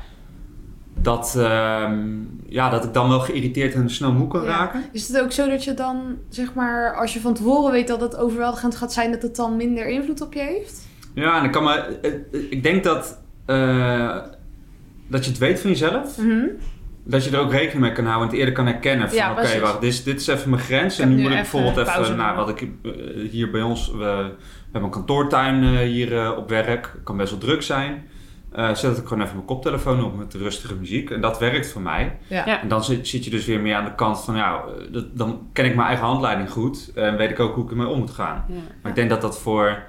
dat, 1.02 1.34
ehm, 1.36 1.98
ja, 2.46 2.70
dat 2.70 2.84
ik 2.84 2.94
dan 2.94 3.08
wel 3.08 3.20
geïrriteerd 3.20 3.74
en 3.74 3.90
snel 3.90 4.12
moe 4.12 4.28
kan 4.28 4.42
Ja. 4.42 4.48
raken. 4.48 4.82
Is 4.92 5.08
het 5.08 5.20
ook 5.20 5.32
zo 5.32 5.48
dat 5.48 5.64
je 5.64 5.74
dan, 5.74 6.16
zeg 6.28 6.54
maar, 6.54 6.94
als 6.96 7.12
je 7.14 7.20
van 7.20 7.34
tevoren 7.34 7.72
weet 7.72 7.88
dat 7.88 8.00
het 8.00 8.16
overweldigend 8.16 8.76
gaat 8.76 8.92
zijn, 8.92 9.10
dat 9.12 9.22
het 9.22 9.36
dan 9.36 9.56
minder 9.56 9.88
invloed 9.88 10.20
op 10.20 10.32
je 10.34 10.40
heeft? 10.40 10.88
Ja, 11.14 11.38
en 11.38 11.44
ik 11.44 11.50
kan 11.52 11.64
me, 11.64 11.74
eh, 11.74 12.12
eh, 12.12 12.20
ik 12.50 12.62
denk 12.62 12.84
dat, 12.84 13.20
eh, 13.46 14.16
dat 15.08 15.24
je 15.24 15.30
het 15.30 15.38
weet 15.40 15.60
van 15.60 15.70
jezelf, 15.70 16.18
Mhm. 16.18 16.44
dat 17.04 17.24
je 17.24 17.30
er 17.30 17.38
ook 17.40 17.52
rekening 17.52 17.80
mee 17.80 17.92
kan 17.92 18.04
houden 18.04 18.22
en 18.24 18.30
het 18.30 18.38
eerder 18.38 18.54
kan 18.54 18.66
herkennen 18.66 19.08
van 19.08 19.16
Ja, 19.18 19.30
oké, 19.32 19.60
wacht, 19.60 19.80
dit, 19.80 19.90
is- 19.92 20.02
dit 20.04 20.20
is 20.20 20.26
even 20.26 20.50
mijn 20.50 20.62
grens 20.62 20.98
en 20.98 21.08
nu 21.08 21.14
nu 21.14 21.20
moet 21.22 21.30
ik 21.30 21.36
bijvoorbeeld 21.36 21.76
even, 21.76 22.16
nou, 22.16 22.36
wat 22.36 22.48
ik 22.48 22.68
hier 23.30 23.50
bij 23.50 23.62
ons, 23.62 23.90
we, 23.90 24.04
hebben 24.72 24.82
een 24.90 24.90
kantoortuin 24.90 25.64
hier 25.78 26.36
op 26.36 26.48
werk, 26.48 26.94
kan 27.04 27.16
best 27.16 27.30
wel 27.30 27.40
druk 27.40 27.62
zijn. 27.62 28.02
Eh 28.52 28.74
zet 28.74 28.98
ik 28.98 29.06
gewoon 29.06 29.22
even 29.22 29.34
mijn 29.34 29.46
koptelefoon 29.46 30.04
op 30.04 30.16
met 30.16 30.34
rustige 30.34 30.74
muziek 30.74 31.10
en 31.10 31.20
dat 31.20 31.38
werkt 31.38 31.68
voor 31.68 31.82
mij. 31.82 32.18
Ja. 32.26 32.46
Ja. 32.46 32.60
En 32.60 32.68
dan 32.68 32.84
zit, 32.84 33.08
zit 33.08 33.24
je 33.24 33.30
dus 33.30 33.46
weer 33.46 33.60
meer 33.60 33.74
aan 33.74 33.84
de 33.84 33.94
kant 33.94 34.20
van, 34.20 34.36
ja, 34.36 34.62
eh, 34.64 34.92
dat, 34.92 35.16
dan 35.16 35.48
ken 35.52 35.64
ik 35.64 35.74
mijn 35.74 35.88
eigen 35.88 36.06
handleiding 36.06 36.50
goed 36.50 36.92
en 36.94 37.16
weet 37.16 37.30
ik 37.30 37.40
ook 37.40 37.54
hoe 37.54 37.64
ik 37.64 37.70
ermee 37.70 37.86
om 37.86 37.98
moet 37.98 38.10
gaan. 38.10 38.44
ja. 38.48 38.54
Maar 38.82 38.90
ik 38.90 38.96
denk 38.96 39.10
dat 39.10 39.20
dat 39.20 39.40
voor 39.40 39.82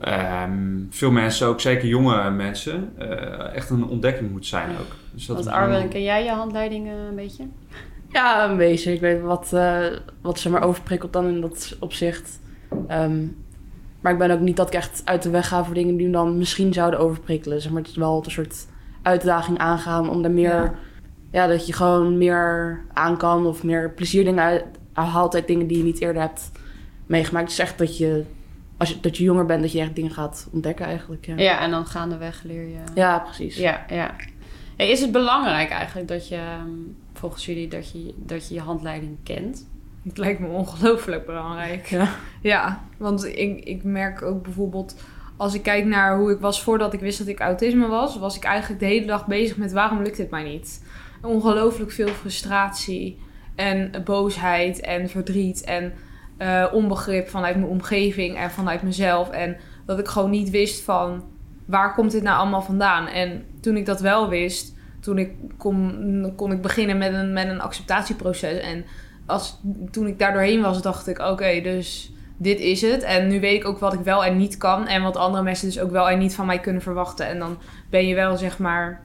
ehm, 0.00 0.82
veel 0.90 1.10
mensen, 1.10 1.46
ook 1.46 1.60
zeker 1.60 1.88
jonge 1.88 2.30
mensen, 2.30 2.92
eh, 2.98 3.54
echt 3.54 3.70
een 3.70 3.84
ontdekking 3.84 4.30
moet 4.30 4.46
zijn 4.46 4.70
ook. 4.70 4.96
Dus 5.12 5.26
dat 5.26 5.36
Want 5.36 5.48
Arwen, 5.48 5.88
ken 5.88 6.02
jij 6.02 6.24
je 6.24 6.30
handleiding 6.30 6.88
een 7.08 7.16
beetje? 7.16 7.46
Ja, 8.14 8.50
een 8.50 8.56
beetje. 8.56 8.92
Ik 8.92 9.00
weet 9.00 9.20
wat, 9.20 9.52
eh, 9.52 9.86
wat 10.22 10.38
ze 10.38 10.50
maar 10.50 10.62
overprikkelt 10.62 11.12
dan 11.12 11.26
in 11.26 11.40
dat 11.40 11.76
opzicht. 11.80 12.40
Ehm, 12.88 13.26
maar 14.04 14.12
ik 14.12 14.18
ben 14.18 14.30
ook 14.30 14.40
niet 14.40 14.56
dat 14.56 14.66
ik 14.66 14.74
echt 14.74 15.02
uit 15.04 15.22
de 15.22 15.30
weg 15.30 15.48
ga 15.48 15.64
voor 15.64 15.74
dingen 15.74 15.96
die 15.96 16.06
me 16.06 16.12
dan 16.12 16.38
misschien 16.38 16.72
zouden 16.72 17.00
overprikkelen. 17.00 17.60
Zeg 17.60 17.72
maar, 17.72 17.80
het 17.80 17.90
is 17.90 17.96
wel 17.96 18.22
een 18.24 18.30
soort 18.30 18.66
uitdaging 19.02 19.58
aangaan 19.58 20.10
om 20.10 20.22
daar 20.22 20.30
meer... 20.30 20.50
Ja. 20.50 20.74
Ja. 21.30 21.46
dat 21.46 21.66
je 21.66 21.72
gewoon 21.72 22.18
meer 22.18 22.80
aan 22.92 23.16
kan 23.16 23.46
of 23.46 23.62
meer 23.62 23.90
plezierdingen 23.90 24.44
uit, 24.44 24.64
haalt 24.92 25.34
uit 25.34 25.46
dingen 25.46 25.66
die 25.66 25.76
je 25.76 25.84
niet 25.84 26.00
eerder 26.00 26.22
hebt 26.22 26.50
meegemaakt. 27.06 27.44
Het 27.44 27.52
is 27.52 27.64
echt 27.64 27.78
dat 27.78 27.98
je, 27.98 28.24
als 28.76 28.88
je, 28.88 29.00
dat 29.00 29.16
je 29.16 29.24
jonger 29.24 29.46
bent, 29.46 29.62
dat 29.62 29.72
je 29.72 29.80
echt 29.80 29.94
dingen 29.94 30.10
gaat 30.10 30.48
ontdekken 30.52 30.86
eigenlijk. 30.86 31.26
Ja, 31.26 31.36
Ja, 31.36 31.60
en 31.60 31.70
dan 31.70 31.86
gaandeweg 31.86 32.42
leer 32.42 32.68
je... 32.68 32.80
ja 32.94 33.18
precies. 33.18 33.56
Ja, 33.56 33.84
ja. 33.88 34.14
Is 34.76 35.00
het 35.00 35.12
belangrijk 35.12 35.70
eigenlijk 35.70 36.08
dat 36.08 36.28
je, 36.28 36.36
ehm, 36.36 36.70
volgens 37.12 37.46
jullie, 37.46 37.68
dat 37.68 37.92
je, 37.92 38.14
dat 38.16 38.48
je 38.48 38.54
je 38.54 38.60
handleiding 38.60 39.16
kent? 39.22 39.66
Het 40.04 40.18
lijkt 40.18 40.40
me 40.40 40.46
ongelooflijk 40.46 41.26
belangrijk. 41.26 41.86
Ja. 41.86 42.08
Ja, 42.40 42.80
want 42.96 43.24
ik, 43.24 43.64
ik 43.64 43.84
merk 43.84 44.22
ook 44.22 44.42
bijvoorbeeld... 44.42 44.96
Als 45.36 45.54
ik 45.54 45.62
kijk 45.62 45.84
naar 45.84 46.16
hoe 46.16 46.30
ik 46.30 46.40
was 46.40 46.62
voordat 46.62 46.92
ik 46.92 47.00
wist 47.00 47.18
dat 47.18 47.26
ik 47.26 47.40
autisme 47.40 47.86
was... 47.86 48.18
was 48.18 48.36
ik 48.36 48.44
eigenlijk 48.44 48.80
de 48.80 48.86
hele 48.86 49.06
dag 49.06 49.26
bezig 49.26 49.56
met 49.56 49.72
waarom 49.72 50.02
lukt 50.02 50.16
dit 50.16 50.30
mij 50.30 50.42
niet? 50.42 50.84
Ongelooflijk 51.22 51.90
veel 51.90 52.08
frustratie 52.08 53.18
en 53.54 54.02
boosheid 54.04 54.80
en 54.80 55.08
verdriet... 55.08 55.64
en 55.64 55.92
eh, 56.36 56.64
onbegrip 56.72 57.28
vanuit 57.28 57.56
mijn 57.56 57.68
omgeving 57.68 58.36
en 58.36 58.50
vanuit 58.50 58.82
mezelf. 58.82 59.30
En 59.30 59.56
dat 59.86 59.98
ik 59.98 60.08
gewoon 60.08 60.30
niet 60.30 60.50
wist 60.50 60.82
van... 60.82 61.24
waar 61.64 61.94
komt 61.94 62.10
dit 62.10 62.22
nou 62.22 62.38
allemaal 62.38 62.62
vandaan? 62.62 63.06
En 63.06 63.44
toen 63.60 63.76
ik 63.76 63.86
dat 63.86 64.00
wel 64.00 64.28
wist... 64.28 64.76
toen 65.00 65.18
ik 65.18 65.32
kon, 65.56 66.32
kon 66.36 66.52
ik 66.52 66.62
beginnen 66.62 66.98
met 66.98 67.12
een, 67.12 67.32
met 67.32 67.48
een 67.48 67.60
acceptatieproces... 67.60 68.60
en 68.60 68.84
als, 69.26 69.60
toen 69.90 70.06
ik 70.06 70.18
daar 70.18 70.32
doorheen 70.32 70.62
was, 70.62 70.82
dacht 70.82 71.06
ik: 71.06 71.18
oké, 71.18 71.60
dus 71.60 72.12
dit 72.36 72.58
is 72.58 72.80
het. 72.80 73.02
En 73.02 73.28
nu 73.28 73.40
weet 73.40 73.60
ik 73.60 73.68
ook 73.68 73.78
wat 73.78 73.92
ik 73.92 74.00
wel 74.00 74.24
en 74.24 74.36
niet 74.36 74.56
kan. 74.56 74.86
En 74.86 75.02
wat 75.02 75.16
andere 75.16 75.42
mensen 75.42 75.66
dus 75.66 75.80
ook 75.80 75.90
wel 75.90 76.08
en 76.08 76.18
niet 76.18 76.34
van 76.34 76.46
mij 76.46 76.60
kunnen 76.60 76.82
verwachten. 76.82 77.26
En 77.26 77.38
dan 77.38 77.58
ben 77.90 78.06
je 78.06 78.14
wel, 78.14 78.36
zeg 78.36 78.58
maar, 78.58 79.02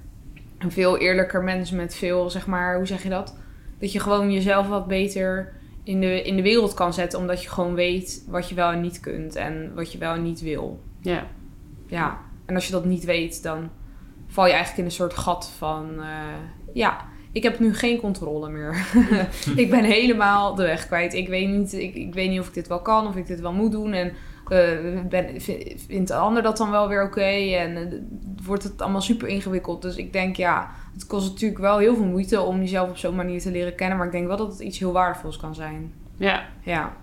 een 0.57 0.71
veel 0.71 0.98
eerlijker 0.98 1.44
mens 1.44 1.71
met 1.71 1.95
veel, 1.95 2.30
zeg 2.30 2.48
maar, 2.48 2.75
hoe 2.75 2.88
zeg 2.88 3.04
je 3.04 3.10
dat? 3.10 3.38
Dat 3.80 3.92
je 3.92 4.00
gewoon 4.00 4.31
jezelf 4.31 4.68
wat 4.68 4.88
beter 4.88 5.54
in 5.83 6.01
de, 6.01 6.21
in 6.21 6.36
de 6.36 6.42
wereld 6.42 6.74
kan 6.74 6.94
zetten. 6.94 7.19
Omdat 7.19 7.44
je 7.44 7.50
gewoon 7.50 7.74
weet 7.74 8.24
wat 8.27 8.50
je 8.50 8.56
wel 8.56 8.71
en 8.71 8.81
niet 8.81 9.00
kunt. 9.00 9.36
En 9.36 9.71
wat 9.75 9.92
je 9.92 9.98
wel 9.98 10.13
en 10.13 10.24
niet 10.24 10.42
wil. 10.42 10.80
Ja. 11.01 11.25
Ja. 11.88 12.18
En 12.45 12.56
als 12.56 12.66
je 12.66 12.71
dat 12.71 12.86
niet 12.86 13.06
weet, 13.06 13.44
dan 13.44 13.69
val 14.27 14.45
je 14.45 14.51
eigenlijk 14.51 14.80
in 14.80 14.86
een 14.86 14.92
soort 14.92 15.13
gat 15.13 15.51
van... 15.57 16.00
eh, 16.00 16.06
ja, 16.74 17.06
ik 17.40 17.46
heb 17.46 17.60
nu 17.60 17.76
geen 17.76 18.00
controle 18.00 18.50
meer. 18.50 18.86
ik 19.56 19.70
ben 19.70 19.84
helemaal 19.84 20.56
de 20.56 20.64
weg 20.64 20.88
kwijt. 20.88 21.14
Ik 21.14 21.28
weet, 21.28 21.48
niet, 21.48 21.74
ik, 21.74 21.96
ik 21.96 22.14
weet 22.14 22.30
niet 22.30 22.40
of 22.40 22.48
ik 22.48 22.54
dit 22.54 22.68
wel 22.68 22.82
kan, 22.82 23.08
of 23.08 23.16
ik 23.16 23.28
dit 23.28 23.40
wel 23.40 23.54
moet 23.54 23.72
doen. 23.72 23.94
En 23.94 24.14
eh, 24.48 25.02
ben, 25.10 25.42
vind, 25.42 25.82
vindt 25.88 26.08
de 26.08 26.16
ander 26.16 26.44
dat 26.44 26.58
dan 26.58 26.72
wel 26.72 26.88
weer 26.88 27.04
oké? 27.04 27.56
En 27.56 27.78
eh, 27.78 28.00
wordt 28.46 28.64
het 28.64 28.82
allemaal 28.82 29.02
super 29.02 29.28
ingewikkeld. 29.28 29.82
Dus 29.82 29.96
ik 29.96 30.14
denk, 30.14 30.36
ja, 30.36 30.70
het 30.94 31.08
kost 31.08 31.30
natuurlijk 31.30 31.62
wel 31.62 31.78
heel 31.78 31.96
veel 31.96 32.06
moeite 32.06 32.42
om 32.42 32.60
jezelf 32.60 32.90
op 32.90 32.98
zo'n 32.98 33.16
manier 33.16 33.40
te 33.40 33.52
leren 33.52 33.76
kennen. 33.76 33.98
Maar 33.98 34.06
ik 34.06 34.12
denk 34.12 34.28
wel 34.28 34.38
dat 34.38 34.52
het 34.52 34.60
iets 34.60 34.80
heel 34.80 34.92
waardevols 34.92 35.38
kan 35.38 35.56
zijn. 35.56 35.94
ja. 36.18 36.48
Ja. 36.64 36.96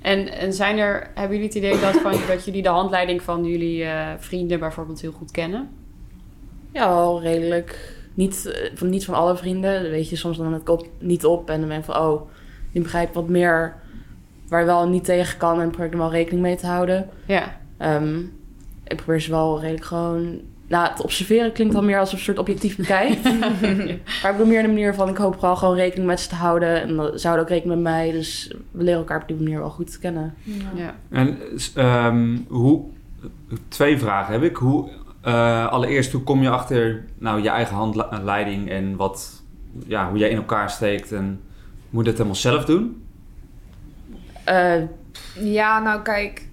En, 0.00 0.32
en 0.32 0.52
zijn 0.52 0.78
er, 0.78 1.10
hebben 1.14 1.36
jullie 1.36 1.46
het 1.46 1.56
idee 1.56 1.80
dat, 1.80 2.00
van, 2.00 2.14
dat 2.28 2.44
jullie 2.44 2.62
de 2.62 2.68
handleiding 2.68 3.22
van 3.22 3.44
jullie 3.44 3.84
eh, 3.84 4.08
vrienden 4.18 4.58
bijvoorbeeld 4.58 5.00
heel 5.00 5.12
goed 5.12 5.30
kennen? 5.30 5.70
Ja, 6.72 7.18
redelijk. 7.20 8.00
Niet 8.14 8.46
eh, 8.46 8.70
van, 8.74 8.90
niet 8.90 9.04
van 9.04 9.14
alle 9.14 9.36
vrienden. 9.36 9.82
Dan 9.82 9.90
weet 9.90 10.08
je, 10.08 10.16
soms 10.16 10.36
dan 10.36 10.50
let 10.50 10.60
ik 10.60 10.68
op, 10.68 10.86
niet 10.98 11.24
op. 11.24 11.50
En 11.50 11.58
dan 11.60 11.68
ben 11.68 11.78
ik 11.78 11.84
van, 11.84 11.96
oh, 11.96 12.22
nu 12.72 12.82
begrijp 12.82 13.08
ik 13.08 13.14
wat 13.14 13.28
meer 13.28 13.74
waar 14.48 14.60
je 14.60 14.66
wel 14.66 14.88
niet 14.88 15.04
tegen 15.04 15.38
kan. 15.38 15.60
En 15.60 15.68
probeer 15.68 15.86
ik 15.86 15.92
er 15.92 15.98
wel 15.98 16.10
rekening 16.10 16.42
mee 16.42 16.56
te 16.56 16.66
houden. 16.66 17.08
Ja. 17.26 17.56
Ehm, 17.76 18.18
ik 18.84 18.96
probeer 18.96 19.20
ze 19.20 19.30
wel 19.30 19.60
redelijk 19.60 19.84
gewoon... 19.84 20.40
Nou, 20.66 20.88
het 20.88 21.02
observeren 21.02 21.52
klinkt 21.52 21.74
dan 21.74 21.84
meer 21.84 21.98
als 21.98 22.12
een 22.12 22.18
soort 22.18 22.38
objectief 22.38 22.76
bekijkt. 22.76 23.24
maar 24.22 24.30
ik 24.30 24.36
bedoel 24.36 24.46
meer 24.46 24.58
in 24.58 24.66
de 24.66 24.72
manier 24.72 24.94
van, 24.94 25.08
ik 25.08 25.16
hoop 25.16 25.34
vooral 25.34 25.56
gewoon 25.56 25.74
rekening 25.74 26.06
met 26.06 26.20
ze 26.20 26.28
te 26.28 26.34
houden. 26.34 26.82
En 26.82 26.96
dan 26.96 27.18
ze 27.18 27.26
houden 27.26 27.46
ook 27.46 27.52
rekening 27.52 27.82
met 27.82 27.92
mij. 27.92 28.10
Dus 28.10 28.54
we 28.70 28.82
leren 28.82 28.98
elkaar 28.98 29.20
op 29.20 29.28
die 29.28 29.36
manier 29.36 29.58
wel 29.58 29.70
goed 29.70 29.98
kennen. 29.98 30.34
ja. 30.74 30.94
En 31.10 31.38
ehm, 31.74 32.36
hoe, 32.48 32.84
twee 33.68 33.98
vragen 33.98 34.32
heb 34.32 34.42
ik. 34.42 34.56
Hoe, 34.56 34.88
eh, 35.22 35.68
allereerst, 35.68 36.12
hoe 36.12 36.22
kom 36.22 36.42
je 36.42 36.48
achter 36.50 37.04
nou, 37.18 37.42
je 37.42 37.48
eigen 37.48 37.76
handleiding 37.76 38.70
en 38.70 38.96
wat, 38.96 39.42
ja, 39.86 40.08
hoe 40.08 40.18
jij 40.18 40.28
in 40.30 40.36
elkaar 40.36 40.70
steekt 40.70 41.12
en 41.12 41.40
moet 41.90 42.00
je 42.04 42.08
dat 42.10 42.16
helemaal 42.18 42.40
zelf 42.40 42.64
doen? 42.64 43.04
Eh, 44.44 44.74
Ja, 45.34 45.80
nou 45.80 46.02
kijk, 46.02 46.48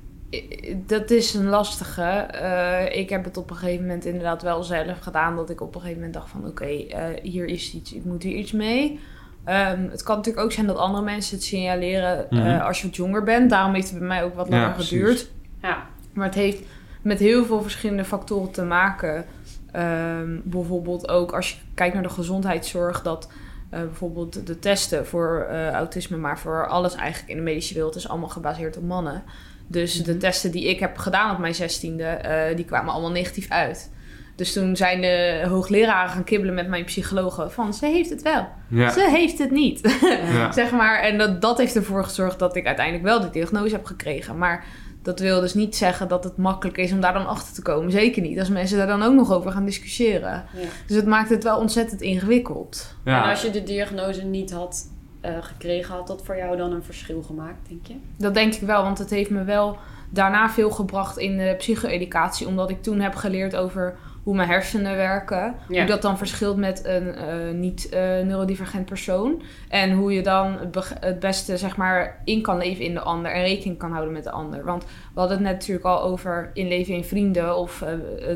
dat 0.86 1.12
is 1.12 1.34
een 1.34 1.46
lastige. 1.48 2.02
Eh, 2.02 3.00
ik 3.00 3.10
heb 3.10 3.24
het 3.24 3.38
op 3.38 3.50
een 3.50 3.56
gegeven 3.56 3.86
moment 3.86 4.06
inderdaad 4.06 4.42
wel 4.42 4.64
zelf 4.64 5.00
gedaan. 5.00 5.36
Dat 5.36 5.50
ik 5.50 5.62
op 5.62 5.76
een 5.76 5.82
gegeven 5.82 6.00
moment 6.02 6.18
dacht 6.18 6.30
van 6.30 6.48
oké, 6.48 6.66
eh, 6.66 7.04
hier 7.22 7.46
is 7.46 7.74
iets, 7.74 7.94
ik 7.94 8.04
moet 8.06 8.24
hier 8.24 8.36
iets 8.36 8.52
mee. 8.52 9.00
Ehm, 9.44 9.88
het 9.90 10.04
kan 10.04 10.16
natuurlijk 10.16 10.46
ook 10.46 10.52
zijn 10.52 10.68
dat 10.68 10.78
andere 10.78 11.04
mensen 11.04 11.36
het 11.36 11.46
signaleren 11.46 12.30
eh, 12.30 12.40
Mhm. 12.40 12.60
als 12.60 12.82
je 12.82 12.88
wat 12.88 12.96
jonger 12.96 13.24
bent. 13.24 13.50
Daarom 13.50 13.74
heeft 13.74 13.90
het 13.90 14.00
bij 14.00 14.08
mij 14.08 14.24
ook 14.24 14.36
wat 14.36 14.50
langer 14.50 14.66
Ja, 14.68 14.74
geduurd. 14.74 15.30
Ja. 15.62 15.78
Maar 16.14 16.26
het 16.26 16.36
heeft 16.36 16.62
met 17.02 17.20
heel 17.20 17.46
veel 17.46 17.62
verschillende 17.62 18.06
factoren 18.06 18.52
te 18.52 18.64
maken. 18.64 19.26
Ehm, 19.72 20.38
bijvoorbeeld 20.44 21.10
ook 21.10 21.32
als 21.32 21.50
je 21.50 21.56
kijkt 21.74 21.94
naar 21.94 22.04
de 22.04 22.10
gezondheidszorg, 22.10 23.02
dat 23.02 23.30
eh, 23.70 23.80
bijvoorbeeld 23.80 24.48
de 24.48 24.60
testen 24.60 25.06
voor 25.08 25.46
eh, 25.50 25.70
autisme, 25.72 26.18
maar 26.18 26.40
voor 26.40 26.68
alles 26.68 26.96
eigenlijk 26.96 27.32
in 27.32 27.38
de 27.38 27.44
medische 27.44 27.74
wereld 27.74 27.96
is 27.96 28.10
allemaal 28.10 28.30
gebaseerd 28.30 28.78
op 28.78 28.84
mannen. 28.84 29.24
Dus 29.68 30.04
de 30.04 30.18
testen 30.18 30.52
die 30.52 30.70
ik 30.70 30.80
heb 30.80 30.98
gedaan 30.98 31.32
op 31.32 31.38
mijn 31.38 31.56
zestiende, 31.56 32.04
eh 32.04 32.56
die 32.56 32.66
kwamen 32.66 32.94
allemaal 32.94 33.12
negatief 33.12 33.50
uit. 33.50 33.92
Dus 34.36 34.54
toen 34.54 34.76
zijn 34.76 35.02
de 35.02 35.46
hoogleraren 35.48 36.10
gaan 36.10 36.24
kibbelen 36.24 36.54
met 36.56 36.68
mijn 36.68 36.84
psychologen 36.86 37.52
van 37.52 37.74
ze 37.74 37.86
heeft 37.86 38.10
het 38.10 38.22
wel, 38.22 38.48
Ja, 38.68 38.90
ze 38.90 39.10
heeft 39.10 39.38
het 39.38 39.52
niet. 39.52 39.98
ja. 40.32 40.52
zeg 40.62 40.72
maar. 40.72 41.00
En 41.00 41.18
dat, 41.18 41.42
dat 41.42 41.58
heeft 41.58 41.76
ervoor 41.76 42.04
gezorgd 42.04 42.40
dat 42.40 42.56
ik 42.56 42.66
uiteindelijk 42.66 43.06
wel 43.06 43.20
de 43.20 43.30
diagnose 43.30 43.76
heb 43.76 43.86
gekregen. 43.86 44.38
Maar 44.38 44.66
dat 45.02 45.20
wil 45.20 45.42
dus 45.42 45.54
niet 45.54 45.76
zeggen 45.76 46.08
dat 46.08 46.24
het 46.24 46.38
makkelijk 46.38 46.78
is 46.78 46.92
om 46.92 47.02
daar 47.02 47.14
dan 47.14 47.28
achter 47.28 47.54
te 47.54 47.62
komen. 47.62 47.92
Zeker 47.92 48.22
niet. 48.22 48.40
Als 48.40 48.50
mensen 48.50 48.78
daar 48.78 48.88
dan 48.88 49.04
ook 49.04 49.14
nog 49.14 49.32
over 49.32 49.52
gaan 49.52 49.66
discussiëren. 49.66 50.46
Ja. 50.54 50.68
Dus 50.88 50.96
het 50.96 51.06
maakt 51.06 51.30
het 51.30 51.44
wel 51.44 51.58
ontzettend 51.58 52.02
ingewikkeld. 52.02 52.96
Ja. 53.06 53.24
En 53.24 53.30
als 53.30 53.42
je 53.42 53.52
de 53.52 53.64
diagnose 53.64 54.24
niet 54.24 54.52
had 54.52 54.88
eh, 55.22 55.32
gekregen, 55.42 55.96
had 55.96 56.08
dat 56.08 56.22
voor 56.26 56.38
jou 56.38 56.58
dan 56.58 56.72
een 56.72 56.84
verschil 56.84 57.22
gemaakt, 57.22 57.70
denk 57.70 57.86
je? 57.86 57.96
Dat 58.18 58.34
denk 58.34 58.54
ik 58.54 58.62
wel, 58.62 58.84
want 58.84 58.98
het 58.98 59.10
heeft 59.10 59.30
me 59.30 59.44
wel 59.44 59.78
daarna 60.10 60.50
veel 60.50 60.70
gebracht 60.72 61.18
in 61.18 61.38
de 61.38 61.56
psycho-educatie. 61.58 62.48
Omdat 62.48 62.70
ik 62.70 62.84
toen 62.84 63.00
heb 63.00 63.16
geleerd 63.16 63.56
over 63.56 63.98
hoe 64.30 64.38
mijn 64.38 64.50
hersenen 64.50 64.96
werken. 64.96 65.56
Ja. 65.70 65.78
Hoe 65.78 65.86
dat 65.86 66.02
dan 66.02 66.18
verschilt 66.18 66.58
met 66.58 66.86
een 66.86 67.16
eh, 67.16 67.54
niet-neurodivergent 67.54 68.86
persoon. 68.86 69.42
En 69.70 69.92
hoe 69.92 70.14
je 70.14 70.22
dan 70.22 70.58
het, 71.00 71.20
beste 71.20 71.58
zeg 71.58 71.78
maar, 71.78 72.22
in 72.26 72.42
kan 72.42 72.58
leven 72.58 72.86
in 72.86 72.94
de 72.94 73.00
ander 73.00 73.32
en 73.32 73.42
rekening 73.42 73.78
kan 73.78 73.92
houden 73.92 74.14
met 74.14 74.24
de 74.24 74.32
ander. 74.32 74.64
Want 74.64 74.84
we 74.84 75.20
hadden 75.20 75.38
het 75.38 75.46
net 75.46 75.56
natuurlijk 75.56 75.86
al 75.86 76.02
over 76.02 76.52
inleven 76.54 76.94
in 76.94 77.04
vrienden 77.04 77.58
of 77.58 77.82
eh, 77.82 77.90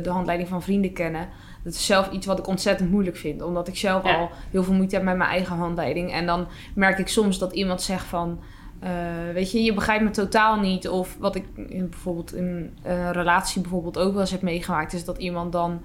de 0.03 0.09
handleiding 0.09 0.50
van 0.50 0.62
vrienden 0.63 0.93
kennen. 0.93 1.27
Dat 1.63 1.73
is 1.73 1.85
zelf 1.85 2.12
iets 2.12 2.25
wat 2.25 2.39
ik 2.39 2.47
ontzettend 2.47 2.91
moeilijk 2.91 3.17
vind. 3.17 3.41
Omdat 3.41 3.67
ik 3.67 3.77
zelf 3.77 4.03
Ja. 4.03 4.15
al 4.15 4.29
heel 4.51 4.63
veel 4.63 4.73
moeite 4.73 4.95
heb 4.95 5.03
met 5.03 5.17
mijn 5.17 5.29
eigen 5.29 5.55
handleiding. 5.55 6.12
En 6.13 6.25
dan 6.25 6.47
merk 6.75 6.97
ik 7.00 7.07
soms 7.07 7.39
dat 7.39 7.53
iemand 7.53 7.81
zegt 7.81 8.05
van... 8.05 8.39
eh, 8.83 9.33
weet 9.33 9.51
je, 9.51 9.63
je 9.63 9.73
begrijpt 9.73 10.03
me 10.03 10.09
totaal 10.09 10.59
niet. 10.59 10.89
Of 10.89 11.17
wat 11.19 11.35
ik 11.35 11.45
in, 11.55 11.89
bijvoorbeeld 11.89 12.33
in 12.33 12.77
een 12.83 13.11
relatie 13.11 13.61
bijvoorbeeld 13.61 13.97
ook 13.97 14.11
wel 14.11 14.21
eens 14.21 14.31
heb 14.31 14.41
meegemaakt... 14.41 14.93
is 14.93 15.05
dat 15.05 15.17
iemand 15.17 15.51
dan 15.51 15.81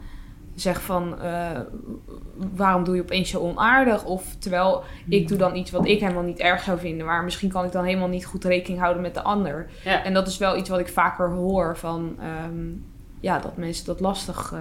zegt 0.55 0.83
van... 0.83 1.21
eh, 1.21 1.61
waarom 2.57 2.85
doe 2.85 2.95
je 2.95 3.03
opeens 3.03 3.31
zo 3.31 3.41
onaardig? 3.41 4.05
Of 4.05 4.35
terwijl 4.39 4.83
ik 5.09 5.29
doe 5.29 5.39
dan 5.39 5.57
iets 5.57 5.71
wat 5.71 5.87
ik 5.87 6.01
helemaal 6.01 6.23
niet 6.23 6.39
erg 6.39 6.63
zou 6.63 6.79
vinden... 6.79 7.07
maar 7.07 7.25
misschien 7.25 7.49
kan 7.49 7.65
ik 7.65 7.73
dan 7.73 7.85
helemaal 7.85 8.09
niet 8.09 8.27
goed 8.27 8.45
rekening 8.45 8.81
houden 8.81 9.03
met 9.03 9.15
de 9.15 9.23
ander. 9.23 9.71
Ja. 9.85 10.05
En 10.05 10.15
dat 10.15 10.27
is 10.27 10.39
wel 10.39 10.57
iets 10.57 10.69
wat 10.69 10.79
ik 10.79 10.89
vaker 10.89 11.31
hoor 11.31 11.77
van... 11.77 12.17
ehm, 12.21 12.67
ja, 13.21 13.39
dat 13.39 13.57
mensen 13.57 13.87
dat 13.87 14.01
lastig... 14.01 14.53
eh, 14.53 14.61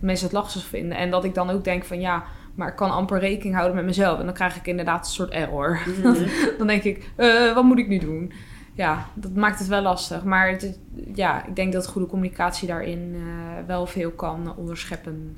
mensen 0.00 0.26
het 0.26 0.34
lastig 0.34 0.64
vinden. 0.64 0.98
En 0.98 1.10
dat 1.10 1.24
ik 1.24 1.34
dan 1.34 1.50
ook 1.50 1.64
denk 1.64 1.84
van 1.84 2.00
ja, 2.00 2.24
maar 2.58 2.68
ik 2.68 2.76
kan 2.76 2.90
amper 2.90 3.18
rekening 3.20 3.54
houden 3.54 3.76
met 3.76 3.84
mezelf. 3.84 4.18
En 4.18 4.24
dan 4.24 4.34
krijg 4.34 4.56
ik 4.56 4.66
inderdaad 4.66 5.06
een 5.06 5.12
soort 5.12 5.30
error. 5.30 5.78
Mhm. 6.02 6.14
dan 6.58 6.66
denk 6.66 6.82
ik, 6.82 7.10
eh, 7.16 7.54
wat 7.54 7.64
moet 7.64 7.78
ik 7.78 7.88
nu 7.88 7.98
doen? 7.98 8.32
Ja, 8.74 9.06
dat 9.14 9.34
maakt 9.34 9.58
het 9.58 9.68
wel 9.68 9.82
lastig. 9.82 10.24
Maar 10.24 10.48
het, 10.50 10.62
is- 10.62 10.78
ja, 11.14 11.46
ik 11.46 11.56
denk 11.56 11.72
dat 11.72 11.86
goede 11.88 12.06
communicatie 12.08 12.68
daarin 12.68 13.14
eh, 13.14 13.20
wel 13.66 13.86
veel 13.86 14.10
kan 14.10 14.54
onderscheppen. 14.56 15.36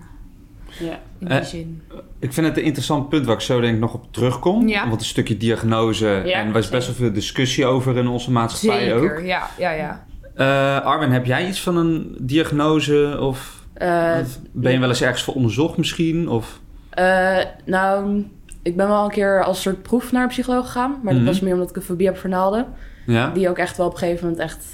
Ja. 0.81 0.99
In 1.19 1.27
die 1.27 1.39
Eh, 1.39 1.45
zin. 1.45 1.83
Ik 2.19 2.33
vind 2.33 2.47
het 2.47 2.57
een 2.57 2.63
interessant 2.63 3.09
punt 3.09 3.27
waar 3.27 3.35
ik 3.35 3.41
zo 3.41 3.61
denk 3.61 3.75
ik 3.75 3.81
nog 3.81 3.95
op 3.95 4.13
terugkom. 4.13 4.69
Ja. 4.69 4.89
Want 4.89 5.01
een 5.01 5.07
stukje 5.07 5.37
diagnose. 5.37 6.17
en 6.17 6.47
er 6.47 6.53
was 6.53 6.69
best 6.69 6.87
wel 6.87 6.97
veel 6.97 7.13
discussie 7.13 7.67
over 7.67 7.97
in 7.97 8.07
onze 8.07 8.31
maatschappij 8.31 8.95
ook. 8.95 9.01
Zeker, 9.01 9.25
ja, 9.25 9.49
ja, 9.59 9.71
ja. 9.71 10.07
Eh, 10.35 10.87
Armin, 10.87 11.11
heb 11.11 11.25
jij 11.27 11.49
iets 11.49 11.61
van 11.61 11.77
een 11.77 12.17
diagnose? 12.21 13.17
Of, 13.21 13.59
Eh, 13.75 14.17
of 14.21 14.39
ben 14.53 14.73
je 14.73 14.79
wel 14.79 14.89
eens 14.89 15.03
ergens 15.03 15.23
voor 15.23 15.35
onderzocht 15.35 15.77
misschien? 15.77 16.29
Of, 16.29 16.61
eh, 16.91 17.39
nou, 17.65 18.25
ik 18.63 18.77
ben 18.77 18.89
wel 18.89 19.05
een 19.05 19.11
keer 19.11 19.45
als 19.45 19.63
soort 19.63 19.83
proef 19.83 20.13
naar 20.13 20.23
een 20.23 20.29
psycholoog 20.29 20.65
gegaan. 20.67 20.91
Maar 21.03 21.15
Mhm. 21.15 21.25
dat 21.25 21.33
was 21.33 21.41
meer 21.43 21.53
omdat 21.55 21.71
ik 21.71 21.77
een 21.77 21.83
fobie 21.83 22.07
heb 22.07 22.17
voor 22.17 22.31
naalden. 22.31 22.67
ja? 23.07 23.31
Die 23.31 23.49
ook 23.49 23.59
echt 23.59 23.77
wel 23.77 23.87
op 23.87 23.93
een 23.93 23.99
gegeven 23.99 24.23
moment 24.25 24.43
echt 24.43 24.65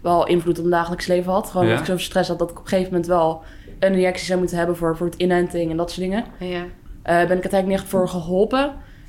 wel 0.00 0.26
invloed 0.26 0.58
op 0.58 0.64
mijn 0.64 0.76
dagelijks 0.80 1.06
leven 1.06 1.32
had. 1.32 1.46
Gewoon 1.50 1.62
Ja. 1.62 1.68
omdat 1.68 1.80
ik 1.80 1.86
zoveel 1.90 2.04
stress 2.04 2.28
had 2.28 2.38
dat 2.38 2.50
ik 2.50 2.58
op 2.58 2.62
een 2.62 2.68
gegeven 2.68 2.90
moment 2.92 3.08
wel 3.08 3.42
een 3.78 3.92
injectie 3.94 4.26
zou 4.26 4.38
moeten 4.38 4.56
hebben 4.58 4.76
voor, 4.76 4.96
voor 4.96 5.06
het 5.06 5.14
inenting 5.16 5.70
en 5.70 5.76
dat 5.76 5.90
soort 5.90 6.00
dingen. 6.08 6.24
Ja. 6.38 6.64
Eh 7.02 7.16
ben 7.16 7.22
ik 7.22 7.28
er 7.44 7.52
eigenlijk 7.52 7.66
niet 7.66 7.78
echt 7.78 7.86
voor 7.88 8.08
geholpen. 8.08 8.64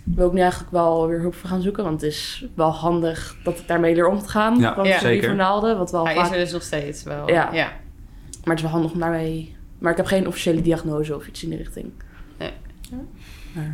Ik 0.06 0.16
wil 0.16 0.26
ook 0.26 0.34
nu 0.34 0.40
eigenlijk 0.40 0.72
wel 0.72 1.08
weer 1.08 1.20
hulp 1.20 1.36
voor 1.36 1.50
gaan 1.50 1.62
zoeken. 1.62 1.84
Want 1.84 2.02
het 2.02 2.12
is 2.12 2.46
wel 2.56 2.70
handig 2.72 3.36
dat 3.44 3.60
ik 3.60 3.68
daarmee 3.68 3.96
leer 3.96 4.08
om 4.08 4.20
te 4.20 4.30
gaan. 4.30 4.56
Ja, 4.60 4.62
Ja. 4.62 4.76
met 4.76 4.86
die 4.86 4.94
zeker. 5.00 5.28
vernaalden, 5.28 5.78
wat 5.78 5.92
wel 5.92 6.06
Hij 6.06 6.16
vaak... 6.16 6.26
is 6.26 6.32
er 6.32 6.38
dus 6.38 6.52
nog 6.52 6.62
steeds 6.64 7.04
wel. 7.04 7.30
Ja. 7.30 7.50
ja. 7.52 7.66
Maar 8.44 8.56
het 8.56 8.58
is 8.58 8.62
wel 8.62 8.72
handig 8.72 8.92
om 8.92 9.00
daarmee... 9.00 9.56
Maar 9.78 9.92
ik 9.92 9.98
heb 9.98 10.06
geen 10.06 10.28
officiële 10.28 10.62
diagnose 10.62 11.16
of 11.16 11.28
iets 11.28 11.44
in 11.44 11.50
die 11.50 11.58
richting. 11.58 11.92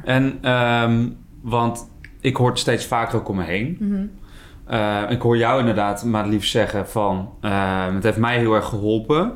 En, 0.04 0.38
ehm, 0.42 1.08
want 1.42 1.90
ik 2.22 2.36
hoor 2.38 2.50
het 2.50 2.60
steeds 2.60 2.86
vaker 2.86 3.18
ook 3.20 3.30
om 3.30 3.36
me 3.36 3.44
heen. 3.44 3.78
Mhm. 3.80 4.06
Eh, 4.66 5.02
ik 5.10 5.22
hoor 5.22 5.38
jou 5.38 5.60
inderdaad 5.60 6.04
maar 6.06 6.28
lief 6.28 6.46
zeggen 6.46 6.88
van... 6.88 7.30
eh, 7.42 7.94
het 7.94 8.04
heeft 8.04 8.18
mij 8.18 8.38
heel 8.38 8.54
erg 8.54 8.66
geholpen... 8.66 9.32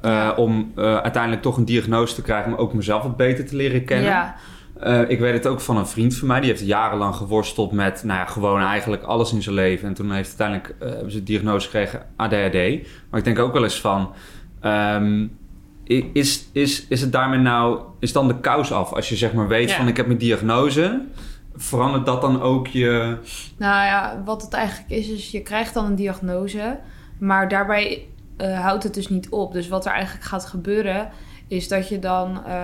eh, 0.00 0.10
Ja. 0.10 0.32
om 0.34 0.72
eh, 0.76 0.96
uiteindelijk 0.96 1.42
toch 1.42 1.56
een 1.56 1.64
diagnose 1.64 2.14
te 2.14 2.22
krijgen... 2.22 2.52
om 2.52 2.58
ook 2.58 2.72
mezelf 2.74 3.02
wat 3.02 3.16
beter 3.16 3.46
te 3.46 3.56
leren 3.56 3.84
kennen. 3.84 4.06
Ja, 4.10 4.34
Eh, 4.80 5.00
ik 5.10 5.18
weet 5.20 5.32
het 5.32 5.46
ook 5.46 5.60
van 5.60 5.76
een 5.76 5.86
vriend 5.86 6.16
van 6.16 6.28
mij. 6.28 6.40
Die 6.40 6.48
heeft 6.50 6.66
jarenlang 6.66 7.14
geworsteld 7.14 7.72
met 7.72 8.02
nou 8.04 8.18
ja, 8.18 8.24
gewoon 8.24 8.60
eigenlijk 8.60 9.02
alles 9.02 9.32
in 9.32 9.42
zijn 9.42 9.54
leven. 9.54 9.88
En 9.88 9.94
toen 9.94 10.12
heeft 10.12 10.28
uiteindelijk 10.40 10.74
hebben 10.94 11.10
ze 11.12 11.18
de 11.18 11.22
diagnose 11.24 11.64
gekregen 11.68 12.02
ADHD. 12.16 12.52
Maar 13.10 13.18
ik 13.18 13.24
denk 13.24 13.38
ook 13.38 13.52
wel 13.52 13.62
eens 13.62 13.80
van... 13.80 14.12
ehm, 14.60 15.26
is, 16.12 16.44
is, 16.52 16.86
is 16.88 17.00
het 17.00 17.12
daarmee 17.12 17.38
nou... 17.38 17.80
Is 17.98 18.12
dan 18.12 18.28
de 18.28 18.40
kous 18.40 18.72
af? 18.72 18.92
Als 18.92 19.08
je 19.08 19.16
zeg 19.16 19.32
maar 19.32 19.48
weet 19.48 19.70
Ja. 19.70 19.76
van 19.76 19.88
ik 19.88 19.96
heb 19.96 20.06
mijn 20.06 20.18
diagnose... 20.18 21.00
Verandert 21.56 22.06
dat 22.06 22.20
dan 22.20 22.42
ook 22.42 22.66
je... 22.66 23.16
Nou 23.56 23.84
ja, 23.84 24.22
wat 24.24 24.42
het 24.42 24.52
eigenlijk 24.52 24.90
is, 24.90 25.08
is 25.08 25.30
je 25.30 25.42
krijgt 25.42 25.74
dan 25.74 25.84
een 25.84 25.94
diagnose, 25.94 26.78
maar 27.18 27.48
daarbij 27.48 28.06
eh, 28.36 28.60
houdt 28.60 28.82
het 28.82 28.94
dus 28.94 29.08
niet 29.08 29.28
op. 29.28 29.52
Dus 29.52 29.68
wat 29.68 29.86
er 29.86 29.92
eigenlijk 29.92 30.24
gaat 30.24 30.46
gebeuren, 30.46 31.10
is 31.48 31.68
dat 31.68 31.88
je 31.88 31.98
dan, 31.98 32.44
eh, 32.44 32.54